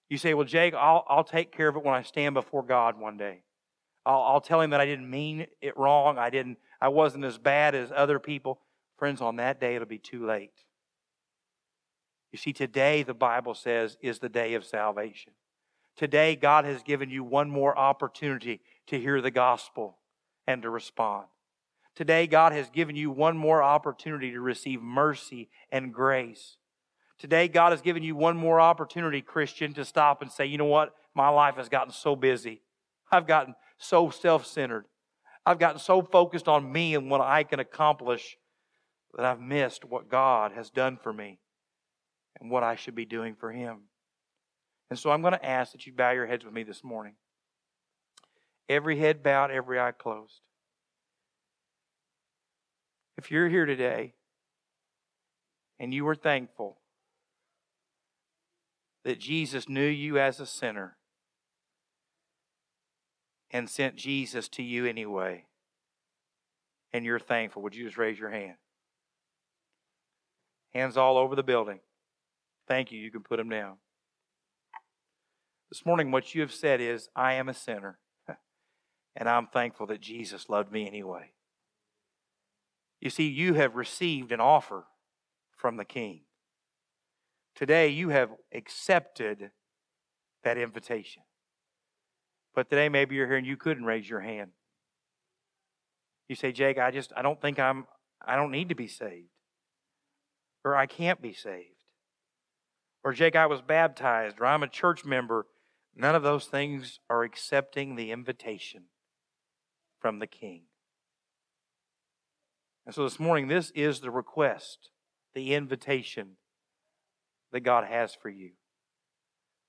You 0.10 0.17
say, 0.17 0.34
Well, 0.34 0.45
Jake, 0.45 0.74
I'll, 0.74 1.06
I'll 1.08 1.24
take 1.24 1.52
care 1.52 1.67
of 1.67 1.76
it 1.76 1.84
when 1.84 1.93
I 1.93 2.02
stand 2.04 2.34
before 2.34 2.63
God 2.63 3.00
one 3.00 3.17
day. 3.17 3.43
I'll, 4.06 4.22
I'll 4.22 4.41
tell 4.41 4.62
him 4.62 4.72
that 4.72 4.82
I 4.82 4.86
didn't 4.86 5.10
mean 5.10 5.48
it 5.62 5.78
wrong. 5.78 6.17
I 6.17 6.30
didn't. 6.30 6.58
I 6.82 6.88
wasn't 6.89 7.26
as 7.26 7.38
bad 7.38 7.76
as 7.76 7.91
other 7.95 8.19
people. 8.19 8.60
Friends, 8.98 9.22
on 9.22 9.38
that 9.38 9.60
day, 9.60 9.76
it'll 9.76 9.88
be 9.88 9.98
too 9.98 10.26
late. 10.26 10.52
You 12.32 12.38
see, 12.38 12.54
today, 12.54 13.04
the 13.04 13.13
Bible 13.13 13.56
says, 13.56 13.98
is 14.02 14.20
the 14.20 14.30
day 14.30 14.54
of 14.54 14.63
salvation. 14.63 15.34
Today, 15.96 16.36
God 16.36 16.65
has 16.65 16.84
given 16.84 17.10
you 17.10 17.24
one 17.24 17.50
more 17.50 17.78
opportunity 17.78 18.62
to 18.88 19.00
hear 19.00 19.20
the 19.22 19.32
gospel 19.32 19.98
and 20.48 20.62
to 20.62 20.70
respond. 20.70 21.26
Today, 21.96 22.28
God 22.28 22.54
has 22.54 22.70
given 22.70 22.96
you 22.96 23.12
one 23.12 23.36
more 23.36 23.62
opportunity 23.63 24.32
to 24.32 24.39
receive 24.39 24.82
mercy 24.82 25.50
and 25.72 25.94
grace. 25.94 26.58
Today, 27.18 27.48
God 27.48 27.72
has 27.72 27.82
given 27.82 28.04
you 28.04 28.15
one 28.15 28.38
more 28.38 28.62
opportunity, 28.62 29.22
Christian, 29.22 29.74
to 29.74 29.84
stop 29.84 30.22
and 30.22 30.32
say, 30.32 30.46
you 30.46 30.58
know 30.58 30.65
what? 30.65 30.94
My 31.13 31.30
life 31.30 31.56
has 31.56 31.68
gotten 31.68 31.92
so 31.92 32.15
busy. 32.15 32.62
I've 33.12 33.28
gotten 33.28 33.56
so 33.78 34.10
self 34.12 34.46
centered. 34.46 34.86
I've 35.46 35.60
gotten 35.60 35.80
so 35.80 36.02
focused 36.02 36.48
on 36.48 36.72
me 36.72 36.96
and 36.96 37.10
what 37.10 37.22
I 37.22 37.44
can 37.44 37.60
accomplish 37.60 38.38
that 39.15 39.26
I've 39.26 39.42
missed 39.42 39.84
what 39.84 40.10
God 40.10 40.52
has 40.54 40.70
done 40.70 40.98
for 41.02 41.12
me 41.12 41.39
and 42.39 42.49
what 42.49 42.63
I 42.63 42.75
should 42.75 42.95
be 42.95 43.06
doing 43.06 43.36
for 43.36 43.52
Him. 43.52 43.80
And 44.89 44.97
so 44.97 45.12
I'm 45.12 45.21
going 45.21 45.34
to 45.34 45.45
ask 45.45 45.71
that 45.71 45.86
you 45.86 45.93
bow 45.93 46.12
your 46.12 46.25
heads 46.25 46.43
with 46.43 46.54
me 46.54 46.63
this 46.63 46.84
morning. 46.84 47.13
Every 48.67 48.97
head 48.97 49.23
bowed, 49.23 49.52
every 49.52 49.80
eye 49.80 49.91
closed. 49.91 50.41
If 53.17 53.32
you're 53.32 53.49
here 53.49 53.65
today 53.65 54.13
and 55.80 55.93
you 55.93 56.06
were 56.06 56.15
thankful 56.15 56.78
that 59.04 59.19
Jesus 59.19 59.67
knew 59.67 59.86
you 59.86 60.17
as 60.19 60.39
a 60.39 60.45
sinner 60.45 60.97
and 63.52 63.69
sent 63.69 63.95
Jesus 63.95 64.47
to 64.49 64.63
you 64.63 64.86
anyway, 64.86 65.45
and 66.93 67.06
you're 67.06 67.19
thankful, 67.19 67.62
would 67.63 67.75
you 67.75 67.86
just 67.86 67.97
raise 67.97 68.19
your 68.19 68.30
hand? 68.30 68.56
Hands 70.73 70.95
all 70.97 71.17
over 71.17 71.36
the 71.36 71.43
building. 71.43 71.80
Thank 72.69 72.91
you. 72.91 72.99
You 72.99 73.10
can 73.10 73.23
put 73.23 73.38
them 73.38 73.49
down. 73.49 73.77
This 75.71 75.86
morning, 75.86 76.12
what 76.12 76.36
you 76.36 76.41
have 76.41 76.53
said 76.53 76.79
is, 76.79 77.10
I 77.15 77.34
am 77.34 77.49
a 77.49 77.53
sinner, 77.53 77.97
and 79.15 79.27
I'm 79.27 79.47
thankful 79.47 79.88
that 79.88 80.01
Jesus 80.01 80.49
loved 80.49 80.71
me 80.71 80.88
anyway. 80.88 81.32
You 83.01 83.10
see, 83.10 83.27
you 83.27 83.55
have 83.55 83.75
received 83.75 84.32
an 84.32 84.39
offer 84.39 84.86
from 85.58 85.77
the 85.77 85.86
King. 85.86 86.21
Today, 87.55 87.88
you 87.89 88.10
have 88.10 88.29
accepted 88.53 89.49
that 90.43 90.58
invitation. 90.58 91.23
But 92.53 92.69
today, 92.69 92.88
maybe 92.88 93.15
you're 93.15 93.27
here 93.27 93.38
and 93.38 93.47
you 93.47 93.58
couldn't 93.58 93.86
raise 93.86 94.08
your 94.10 94.21
hand. 94.21 94.51
You 96.27 96.36
say, 96.36 96.51
Jake, 96.51 96.77
I 96.77 96.91
just, 96.91 97.12
I 97.15 97.23
don't 97.23 97.41
think 97.41 97.58
I'm, 97.58 97.86
I 98.25 98.36
don't 98.36 98.51
need 98.51 98.69
to 98.69 98.75
be 98.75 98.88
saved. 98.88 99.29
Or 100.63 100.75
I 100.75 100.86
can't 100.86 101.21
be 101.21 101.34
saved. 101.34 101.79
Or, 103.03 103.13
Jake, 103.13 103.35
I 103.35 103.45
was 103.45 103.62
baptized, 103.62 104.39
or 104.39 104.45
I'm 104.45 104.63
a 104.63 104.67
church 104.67 105.05
member. 105.05 105.45
None 105.95 106.15
of 106.15 106.23
those 106.23 106.45
things 106.45 106.99
are 107.09 107.23
accepting 107.23 107.95
the 107.95 108.12
invitation 108.12 108.85
from 109.99 110.19
the 110.19 110.27
King. 110.27 110.63
And 112.85 112.95
so 112.95 113.03
this 113.03 113.19
morning, 113.19 113.47
this 113.47 113.71
is 113.75 113.99
the 113.99 114.12
request, 114.12 114.89
the 115.33 115.53
invitation 115.53 116.38
that 117.51 117.62
God 117.62 117.85
has 117.85 118.15
for 118.15 118.29
you. 118.29 118.51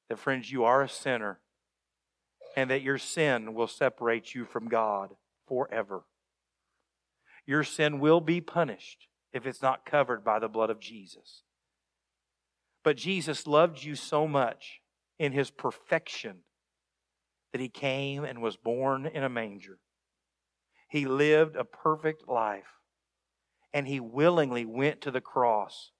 That, 0.08 0.18
friends, 0.18 0.50
you 0.50 0.64
are 0.64 0.82
a 0.82 0.88
sinner 0.88 1.40
and 2.56 2.70
that 2.70 2.82
your 2.82 2.98
sin 2.98 3.54
will 3.54 3.68
separate 3.68 4.34
you 4.34 4.44
from 4.44 4.68
God 4.68 5.10
forever. 5.46 6.02
Your 7.46 7.62
sin 7.62 8.00
will 8.00 8.20
be 8.20 8.40
punished 8.40 9.06
if 9.32 9.46
it's 9.46 9.62
not 9.62 9.86
covered 9.86 10.24
by 10.24 10.38
the 10.38 10.48
blood 10.48 10.70
of 10.70 10.80
Jesus. 10.80 11.42
But 12.82 12.96
Jesus 12.96 13.46
loved 13.46 13.82
you 13.82 13.94
so 13.94 14.26
much 14.26 14.80
in 15.18 15.32
his 15.32 15.50
perfection 15.50 16.38
that 17.52 17.60
he 17.60 17.68
came 17.68 18.24
and 18.24 18.40
was 18.40 18.56
born 18.56 19.06
in 19.06 19.22
a 19.22 19.28
manger. 19.28 19.78
He 20.88 21.04
lived 21.04 21.56
a 21.56 21.64
perfect 21.64 22.28
life 22.28 22.80
and 23.72 23.86
he 23.86 24.00
willingly 24.00 24.64
went 24.64 25.00
to 25.02 25.10
the 25.10 25.20
cross 25.20 25.92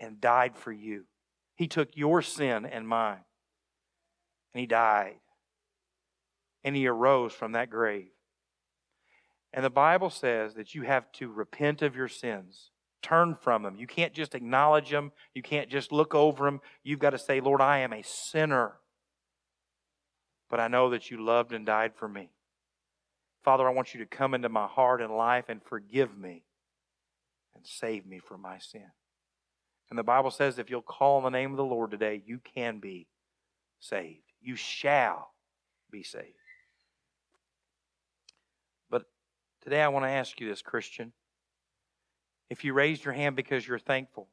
and 0.00 0.20
died 0.20 0.56
for 0.56 0.72
you. 0.72 1.04
He 1.56 1.68
took 1.68 1.90
your 1.94 2.22
sin 2.22 2.66
and 2.66 2.88
mine, 2.88 3.24
and 4.52 4.60
he 4.60 4.66
died, 4.66 5.16
and 6.64 6.74
he 6.74 6.86
arose 6.86 7.32
from 7.32 7.52
that 7.52 7.70
grave. 7.70 8.08
And 9.52 9.64
the 9.64 9.70
Bible 9.70 10.10
says 10.10 10.54
that 10.54 10.74
you 10.74 10.82
have 10.82 11.10
to 11.12 11.30
repent 11.30 11.82
of 11.82 11.94
your 11.94 12.08
sins, 12.08 12.70
turn 13.04 13.36
from 13.40 13.62
them. 13.62 13.76
You 13.76 13.86
can't 13.86 14.14
just 14.14 14.34
acknowledge 14.34 14.90
them, 14.90 15.12
you 15.34 15.42
can't 15.42 15.68
just 15.68 15.92
look 15.92 16.14
over 16.14 16.44
them. 16.44 16.60
You've 16.82 16.98
got 16.98 17.10
to 17.10 17.18
say, 17.18 17.40
Lord, 17.40 17.60
I 17.60 17.78
am 17.80 17.92
a 17.92 18.02
sinner, 18.02 18.72
but 20.50 20.58
I 20.58 20.68
know 20.68 20.90
that 20.90 21.10
you 21.10 21.22
loved 21.22 21.52
and 21.52 21.66
died 21.66 21.92
for 21.94 22.08
me. 22.08 22.30
Father, 23.44 23.68
I 23.68 23.72
want 23.72 23.92
you 23.92 24.00
to 24.00 24.06
come 24.06 24.32
into 24.32 24.48
my 24.48 24.66
heart 24.66 25.02
and 25.02 25.14
life 25.14 25.44
and 25.48 25.60
forgive 25.62 26.16
me 26.16 26.44
and 27.54 27.66
save 27.66 28.06
me 28.06 28.18
from 28.18 28.40
my 28.40 28.58
sin. 28.58 28.86
And 29.90 29.98
the 29.98 30.02
Bible 30.02 30.30
says 30.30 30.58
if 30.58 30.70
you'll 30.70 30.80
call 30.80 31.18
on 31.18 31.24
the 31.24 31.38
name 31.38 31.50
of 31.50 31.58
the 31.58 31.64
Lord 31.64 31.90
today, 31.90 32.22
you 32.24 32.40
can 32.54 32.80
be 32.80 33.06
saved. 33.80 34.32
You 34.40 34.56
shall 34.56 35.30
be 35.90 36.02
saved. 36.02 36.24
But 38.90 39.04
today 39.62 39.82
I 39.82 39.88
want 39.88 40.06
to 40.06 40.10
ask 40.10 40.40
you 40.40 40.48
this, 40.48 40.62
Christian. 40.62 41.12
If 42.54 42.62
you 42.62 42.72
raised 42.72 43.04
your 43.04 43.14
hand 43.14 43.34
because 43.34 43.66
you're 43.66 43.80
thankful, 43.80 44.28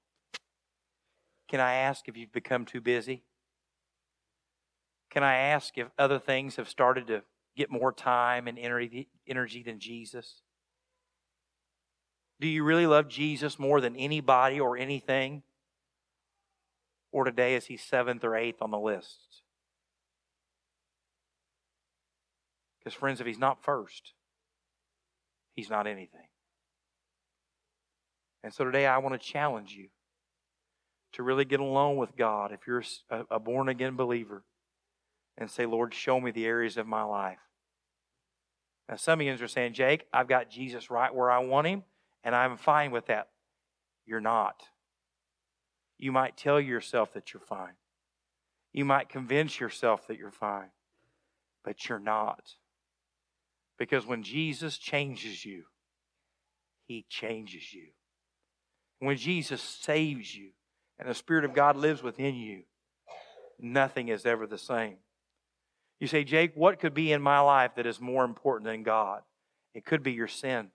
can 1.50 1.60
I 1.60 1.74
ask 1.74 2.08
if 2.08 2.16
you've 2.16 2.32
become 2.32 2.66
too 2.66 2.80
busy? 2.80 3.24
Can 5.10 5.24
I 5.24 5.38
ask 5.38 5.76
if 5.76 5.88
other 5.98 6.20
things 6.20 6.58
have 6.58 6.70
started 6.70 7.08
to 7.08 7.24
get 7.58 7.72
more 7.72 7.92
time 7.92 8.48
and 8.48 8.60
energy 8.60 9.64
than 9.66 9.80
Jesus? 9.80 10.44
Do 12.40 12.48
you 12.48 12.64
really 12.64 12.86
love 12.86 13.08
Jesus 13.08 13.58
more 13.58 13.82
than 13.82 13.96
anybody 13.96 14.60
or 14.60 14.78
anything? 14.78 15.42
Or 17.12 17.24
today 17.24 17.56
is 17.56 17.66
he 17.66 17.76
seventh 17.76 18.24
or 18.24 18.36
eighth 18.36 18.62
on 18.62 18.70
the 18.70 18.78
list? 18.78 19.42
Because, 22.78 22.94
friends, 22.94 23.20
if 23.20 23.26
he's 23.26 23.40
not 23.40 23.64
first, 23.64 24.14
he's 25.56 25.72
not 25.72 25.88
anything. 25.88 26.28
And 28.44 28.54
so 28.54 28.64
today 28.64 28.86
I 28.86 28.98
want 28.98 29.20
to 29.20 29.28
challenge 29.28 29.74
you 29.74 29.88
to 31.14 31.24
really 31.24 31.46
get 31.46 31.60
alone 31.60 31.98
with 31.98 32.16
God 32.16 32.52
if 32.52 32.66
you're 32.66 32.84
a 33.10 33.40
born 33.40 33.70
again 33.70 33.96
believer 33.96 34.44
and 35.38 35.50
say, 35.50 35.66
Lord, 35.66 35.94
show 35.94 36.20
me 36.20 36.32
the 36.32 36.46
areas 36.46 36.78
of 36.78 36.88
my 36.88 37.04
life. 37.04 37.40
Now, 38.90 38.96
some 38.96 39.22
of 39.22 39.26
you 39.26 39.34
are 39.34 39.48
saying, 39.48 39.74
Jake, 39.74 40.06
I've 40.14 40.28
got 40.28 40.50
Jesus 40.50 40.90
right 40.90 41.14
where 41.14 41.32
I 41.32 41.40
want 41.40 41.68
him, 41.68 41.84
and 42.24 42.36
I'm 42.36 42.58
fine 42.58 42.92
with 42.92 43.08
that. 43.08 43.30
You're 44.06 44.22
not. 44.22 44.64
You 45.98 46.12
might 46.12 46.36
tell 46.36 46.60
yourself 46.60 47.14
that 47.14 47.34
you're 47.34 47.42
fine. 47.42 47.74
You 48.74 48.86
might 48.86 49.10
convince 49.10 49.60
yourself 49.60 50.08
that 50.08 50.18
you're 50.18 50.32
fine, 50.32 50.72
but 51.64 51.88
you're 51.88 52.00
not. 52.00 52.56
Because 53.78 54.06
when 54.06 54.24
Jesus 54.24 54.78
changes 54.78 55.46
you, 55.46 55.64
He 56.86 57.06
changes 57.10 57.74
you. 57.74 57.88
When 59.02 59.18
Jesus 59.18 59.62
saves 59.62 60.36
you 60.36 60.50
and 61.00 61.10
the 61.10 61.16
Spirit 61.16 61.44
of 61.44 61.56
God 61.56 61.76
lives 61.76 62.04
within 62.04 62.36
you, 62.36 62.62
nothing 63.60 64.10
is 64.10 64.28
ever 64.28 64.46
the 64.46 64.60
same. 64.60 64.98
You 66.00 66.06
say, 66.06 66.24
Jake, 66.24 66.52
what 66.54 66.80
could 66.80 66.94
be 66.94 67.12
in 67.12 67.22
my 67.22 67.40
life 67.40 67.72
that 67.76 67.88
is 67.88 68.00
more 68.00 68.24
important 68.24 68.70
than 68.70 68.84
God? 68.84 69.24
It 69.74 69.86
could 69.86 70.04
be 70.04 70.12
your 70.12 70.28
sin 70.28 70.70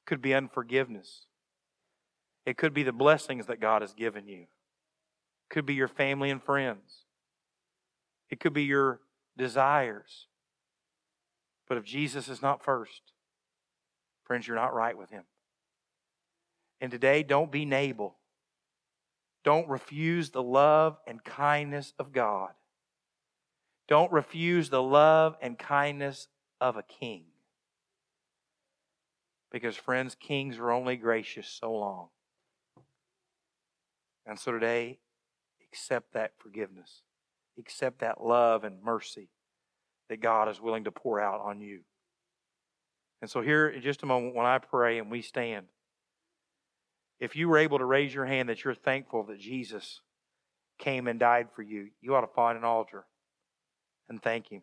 It 0.00 0.06
could 0.06 0.20
be 0.20 0.34
unforgiveness. 0.34 1.26
It 2.44 2.58
could 2.58 2.74
be 2.74 2.82
the 2.82 2.92
blessings 2.92 3.46
that 3.46 3.60
God 3.60 3.82
has 3.82 3.94
given 3.94 4.28
you. 4.28 4.40
It 4.42 4.48
could 5.48 5.64
be 5.64 5.74
your 5.74 5.88
family 5.88 6.30
and 6.30 6.42
friends. 6.42 7.04
It 8.28 8.40
could 8.40 8.52
be 8.52 8.64
your 8.64 9.00
desires. 9.38 10.26
But 11.66 11.78
if 11.78 11.84
Jesus 11.84 12.28
is 12.28 12.42
not 12.42 12.62
first, 12.62 13.00
friends, 14.24 14.46
you're 14.46 14.56
not 14.56 14.74
right 14.74 14.98
with 14.98 15.08
Him. 15.10 15.24
And 16.82 16.90
today, 16.90 17.22
don't 17.22 17.52
be 17.52 17.64
Nabal. 17.64 18.16
Don't 19.44 19.68
refuse 19.68 20.30
the 20.30 20.42
love 20.42 20.98
and 21.06 21.22
kindness 21.22 21.94
of 21.96 22.12
God. 22.12 22.50
Don't 23.86 24.10
refuse 24.10 24.68
the 24.68 24.82
love 24.82 25.36
and 25.40 25.56
kindness 25.56 26.26
of 26.60 26.76
a 26.76 26.82
king. 26.82 27.26
Because, 29.52 29.76
friends, 29.76 30.16
kings 30.16 30.58
are 30.58 30.72
only 30.72 30.96
gracious 30.96 31.46
so 31.46 31.72
long. 31.72 32.08
And 34.26 34.36
so 34.36 34.50
today, 34.50 34.98
accept 35.72 36.14
that 36.14 36.32
forgiveness, 36.36 37.02
accept 37.60 38.00
that 38.00 38.24
love 38.24 38.64
and 38.64 38.82
mercy 38.82 39.28
that 40.08 40.20
God 40.20 40.48
is 40.48 40.60
willing 40.60 40.82
to 40.84 40.90
pour 40.90 41.20
out 41.20 41.42
on 41.42 41.60
you. 41.60 41.82
And 43.20 43.30
so, 43.30 43.40
here 43.40 43.68
in 43.68 43.82
just 43.82 44.02
a 44.02 44.06
moment, 44.06 44.34
when 44.34 44.46
I 44.46 44.58
pray 44.58 44.98
and 44.98 45.08
we 45.10 45.22
stand, 45.22 45.66
if 47.22 47.36
you 47.36 47.48
were 47.48 47.58
able 47.58 47.78
to 47.78 47.84
raise 47.84 48.12
your 48.12 48.26
hand 48.26 48.48
that 48.48 48.64
you're 48.64 48.74
thankful 48.74 49.22
that 49.22 49.38
Jesus 49.38 50.00
came 50.80 51.06
and 51.06 51.20
died 51.20 51.46
for 51.54 51.62
you, 51.62 51.90
you 52.00 52.16
ought 52.16 52.22
to 52.22 52.26
find 52.26 52.58
an 52.58 52.64
altar 52.64 53.04
and 54.08 54.20
thank 54.20 54.48
Him. 54.48 54.62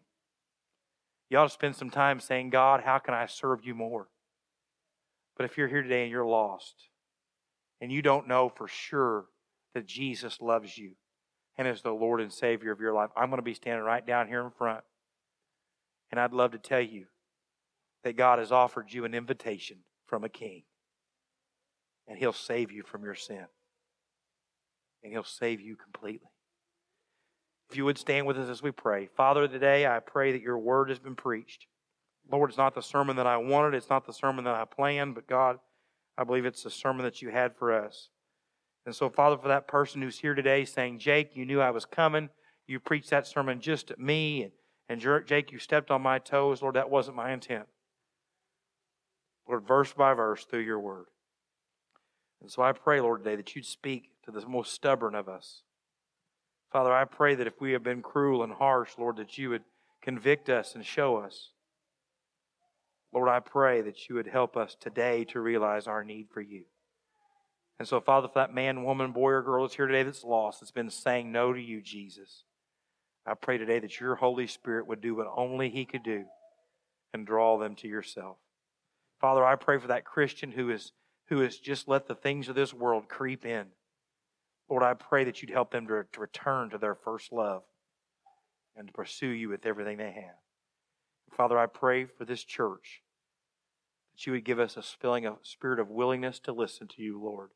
You 1.29 1.37
ought 1.37 1.45
to 1.45 1.53
spend 1.53 1.77
some 1.77 1.89
time 1.89 2.19
saying, 2.19 2.49
God, 2.49 2.81
how 2.83 2.97
can 2.97 3.13
I 3.13 3.27
serve 3.27 3.63
you 3.63 3.73
more? 3.73 4.09
But 5.37 5.45
if 5.45 5.57
you're 5.57 5.69
here 5.69 5.81
today 5.81 6.01
and 6.01 6.11
you're 6.11 6.25
lost 6.25 6.75
and 7.79 7.93
you 7.93 8.01
don't 8.01 8.27
know 8.27 8.49
for 8.49 8.67
sure 8.67 9.27
that 9.73 9.87
Jesus 9.87 10.41
loves 10.41 10.77
you 10.77 10.95
and 11.57 11.65
is 11.65 11.81
the 11.81 11.91
Lord 11.91 12.19
and 12.19 12.33
Savior 12.33 12.73
of 12.73 12.81
your 12.81 12.93
life, 12.93 13.11
I'm 13.15 13.29
going 13.29 13.37
to 13.37 13.41
be 13.41 13.53
standing 13.53 13.85
right 13.85 14.05
down 14.05 14.27
here 14.27 14.43
in 14.43 14.51
front. 14.51 14.83
And 16.11 16.19
I'd 16.19 16.33
love 16.33 16.51
to 16.51 16.57
tell 16.57 16.81
you 16.81 17.05
that 18.03 18.17
God 18.17 18.37
has 18.37 18.51
offered 18.51 18.91
you 18.91 19.05
an 19.05 19.13
invitation 19.13 19.77
from 20.05 20.25
a 20.25 20.29
king. 20.29 20.63
And 22.09 22.17
he'll 22.17 22.33
save 22.33 22.71
you 22.71 22.83
from 22.83 23.05
your 23.05 23.15
sin. 23.15 23.45
And 25.03 25.13
he'll 25.13 25.23
save 25.23 25.61
you 25.61 25.77
completely. 25.77 26.27
If 27.69 27.77
you 27.77 27.85
would 27.85 27.99
stand 27.99 28.25
with 28.25 28.37
us 28.37 28.49
as 28.49 28.63
we 28.63 28.71
pray. 28.71 29.07
Father, 29.15 29.47
today 29.47 29.85
I 29.85 29.99
pray 29.99 30.31
that 30.31 30.41
your 30.41 30.57
word 30.57 30.89
has 30.89 30.99
been 30.99 31.15
preached. 31.15 31.67
Lord, 32.31 32.49
it's 32.49 32.57
not 32.57 32.75
the 32.75 32.81
sermon 32.81 33.15
that 33.15 33.27
I 33.27 33.37
wanted, 33.37 33.75
it's 33.75 33.89
not 33.89 34.05
the 34.05 34.13
sermon 34.13 34.43
that 34.45 34.55
I 34.55 34.65
planned, 34.65 35.15
but 35.15 35.27
God, 35.27 35.57
I 36.17 36.23
believe 36.23 36.45
it's 36.45 36.63
the 36.63 36.69
sermon 36.69 37.03
that 37.03 37.21
you 37.21 37.29
had 37.29 37.55
for 37.55 37.71
us. 37.71 38.09
And 38.85 38.95
so, 38.95 39.09
Father, 39.09 39.37
for 39.37 39.47
that 39.47 39.67
person 39.67 40.01
who's 40.01 40.19
here 40.19 40.33
today 40.33 40.65
saying, 40.65 40.99
Jake, 40.99 41.35
you 41.35 41.45
knew 41.45 41.61
I 41.61 41.71
was 41.71 41.85
coming, 41.85 42.29
you 42.67 42.79
preached 42.79 43.09
that 43.11 43.27
sermon 43.27 43.61
just 43.61 43.91
at 43.91 43.99
me, 43.99 44.43
and, 44.43 44.51
and 45.01 45.25
Jake, 45.27 45.51
you 45.51 45.59
stepped 45.59 45.91
on 45.91 46.01
my 46.01 46.19
toes, 46.19 46.61
Lord, 46.61 46.75
that 46.75 46.89
wasn't 46.89 47.17
my 47.17 47.31
intent. 47.31 47.65
Lord, 49.47 49.67
verse 49.67 49.93
by 49.93 50.13
verse 50.13 50.45
through 50.45 50.61
your 50.61 50.79
word. 50.79 51.05
And 52.41 52.51
so 52.51 52.61
I 52.61 52.71
pray, 52.71 53.01
Lord, 53.01 53.23
today 53.23 53.35
that 53.35 53.55
you'd 53.55 53.65
speak 53.65 54.11
to 54.25 54.31
the 54.31 54.47
most 54.47 54.73
stubborn 54.73 55.15
of 55.15 55.27
us. 55.27 55.63
Father, 56.71 56.93
I 56.93 57.05
pray 57.05 57.35
that 57.35 57.47
if 57.47 57.59
we 57.59 57.71
have 57.71 57.83
been 57.83 58.01
cruel 58.01 58.43
and 58.43 58.53
harsh, 58.53 58.91
Lord, 58.97 59.17
that 59.17 59.37
you 59.37 59.49
would 59.49 59.63
convict 60.01 60.49
us 60.49 60.75
and 60.75 60.85
show 60.85 61.17
us. 61.17 61.51
Lord, 63.11 63.27
I 63.27 63.39
pray 63.39 63.81
that 63.81 64.07
you 64.07 64.15
would 64.15 64.27
help 64.27 64.55
us 64.55 64.75
today 64.79 65.25
to 65.25 65.39
realize 65.39 65.87
our 65.87 66.03
need 66.03 66.27
for 66.31 66.41
you. 66.41 66.65
And 67.79 67.87
so, 67.87 67.99
Father, 67.99 68.27
for 68.27 68.35
that 68.35 68.53
man, 68.53 68.83
woman, 68.83 69.11
boy, 69.11 69.31
or 69.31 69.41
girl 69.41 69.63
that's 69.63 69.75
here 69.75 69.87
today 69.87 70.03
that's 70.03 70.23
lost, 70.23 70.59
that's 70.59 70.71
been 70.71 70.89
saying 70.89 71.31
no 71.31 71.53
to 71.53 71.61
you, 71.61 71.81
Jesus, 71.81 72.43
I 73.25 73.33
pray 73.33 73.57
today 73.57 73.79
that 73.79 73.99
your 73.99 74.15
Holy 74.15 74.47
Spirit 74.47 74.87
would 74.87 75.01
do 75.01 75.15
what 75.15 75.27
only 75.35 75.69
He 75.69 75.85
could 75.85 76.03
do 76.03 76.25
and 77.13 77.25
draw 77.25 77.57
them 77.57 77.75
to 77.75 77.87
yourself. 77.87 78.37
Father, 79.19 79.43
I 79.43 79.55
pray 79.55 79.79
for 79.79 79.87
that 79.87 80.05
Christian 80.05 80.51
who 80.51 80.69
is 80.69 80.91
who 81.29 81.39
has 81.39 81.57
just 81.57 81.87
let 81.87 82.07
the 82.07 82.15
things 82.15 82.49
of 82.49 82.55
this 82.55 82.73
world 82.73 83.07
creep 83.07 83.45
in. 83.45 83.67
Lord, 84.67 84.83
I 84.83 84.95
pray 84.95 85.23
that 85.23 85.41
you'd 85.41 85.51
help 85.51 85.71
them 85.71 85.87
to, 85.87 86.03
to 86.11 86.19
return 86.19 86.71
to 86.71 86.77
their 86.77 86.95
first 86.95 87.31
love 87.31 87.63
and 88.75 88.87
to 88.87 88.93
pursue 88.93 89.29
you 89.29 89.49
with 89.49 89.65
everything 89.65 89.97
they 89.97 90.11
have. 90.11 90.37
Father, 91.35 91.57
I 91.57 91.67
pray 91.67 92.05
for 92.05 92.25
this 92.25 92.43
church 92.43 93.01
that 94.13 94.25
you 94.25 94.33
would 94.33 94.43
give 94.43 94.59
us 94.59 94.75
a 94.75 94.83
spilling 94.83 95.25
a 95.25 95.35
spirit 95.43 95.79
of 95.79 95.89
willingness 95.89 96.39
to 96.39 96.51
listen 96.51 96.87
to 96.87 97.01
you, 97.01 97.21
Lord, 97.21 97.49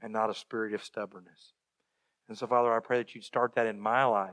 and 0.00 0.12
not 0.12 0.30
a 0.30 0.34
spirit 0.34 0.72
of 0.72 0.84
stubbornness. 0.84 1.52
And 2.28 2.38
so, 2.38 2.46
Father, 2.46 2.72
I 2.72 2.78
pray 2.78 2.98
that 2.98 3.14
you'd 3.14 3.24
start 3.24 3.56
that 3.56 3.66
in 3.66 3.80
my 3.80 4.04
life 4.04 4.30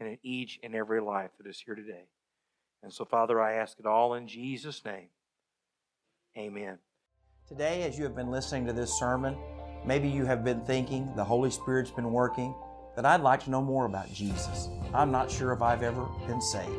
and 0.00 0.08
in 0.08 0.18
each 0.24 0.58
and 0.64 0.74
every 0.74 1.00
life 1.00 1.30
that 1.38 1.48
is 1.48 1.62
here 1.64 1.76
today. 1.76 2.08
And 2.82 2.92
so, 2.92 3.04
Father, 3.04 3.40
I 3.40 3.54
ask 3.54 3.78
it 3.78 3.86
all 3.86 4.14
in 4.14 4.26
Jesus' 4.26 4.84
name. 4.84 5.08
Amen. 6.36 6.78
Today, 7.46 7.82
as 7.82 7.98
you 7.98 8.04
have 8.04 8.16
been 8.16 8.30
listening 8.30 8.64
to 8.64 8.72
this 8.72 8.98
sermon, 8.98 9.36
maybe 9.84 10.08
you 10.08 10.24
have 10.24 10.42
been 10.42 10.62
thinking 10.62 11.12
the 11.14 11.22
Holy 11.22 11.50
Spirit's 11.50 11.90
been 11.90 12.10
working, 12.10 12.54
that 12.96 13.04
I'd 13.04 13.20
like 13.20 13.44
to 13.44 13.50
know 13.50 13.60
more 13.60 13.84
about 13.84 14.10
Jesus. 14.10 14.70
I'm 14.94 15.12
not 15.12 15.30
sure 15.30 15.52
if 15.52 15.60
I've 15.60 15.82
ever 15.82 16.06
been 16.26 16.40
saved. 16.40 16.72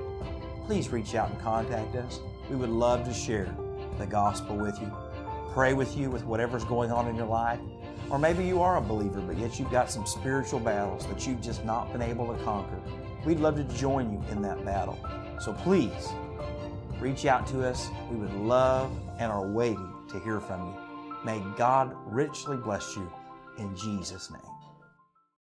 Please 0.66 0.90
reach 0.90 1.14
out 1.14 1.30
and 1.30 1.40
contact 1.40 1.96
us. 1.96 2.20
We 2.50 2.56
would 2.56 2.72
love 2.72 3.06
to 3.06 3.14
share 3.14 3.56
the 4.00 4.08
gospel 4.08 4.56
with 4.56 4.82
you, 4.82 4.92
pray 5.54 5.76
with 5.76 5.96
you 5.96 6.10
with 6.10 6.26
whatever's 6.26 6.66
going 6.66 6.92
on 6.92 7.08
in 7.08 7.16
your 7.16 7.28
life. 7.28 7.60
Or 8.10 8.18
maybe 8.18 8.44
you 8.44 8.60
are 8.64 8.78
a 8.78 8.82
believer, 8.82 9.22
but 9.22 9.38
yet 9.38 9.60
you've 9.60 9.70
got 9.70 9.92
some 9.92 10.08
spiritual 10.08 10.60
battles 10.60 11.06
that 11.06 11.28
you've 11.28 11.42
just 11.42 11.64
not 11.64 11.92
been 11.92 12.02
able 12.02 12.36
to 12.36 12.44
conquer. 12.44 12.82
We'd 13.24 13.40
love 13.40 13.56
to 13.58 13.64
join 13.76 14.12
you 14.12 14.24
in 14.32 14.42
that 14.42 14.66
battle. 14.66 14.98
So 15.40 15.54
please 15.54 16.10
reach 17.00 17.28
out 17.28 17.46
to 17.50 17.64
us. 17.64 17.88
We 18.10 18.18
would 18.18 18.34
love 18.34 18.92
and 19.20 19.32
are 19.32 19.46
waiting 19.46 19.95
to 20.16 20.24
hear 20.24 20.40
from 20.40 20.68
you. 20.68 20.76
May 21.24 21.44
God 21.58 21.96
richly 22.06 22.58
bless 22.58 22.96
you 22.96 23.12
in 23.58 23.76
Jesus' 23.76 24.32
name. 24.32 24.55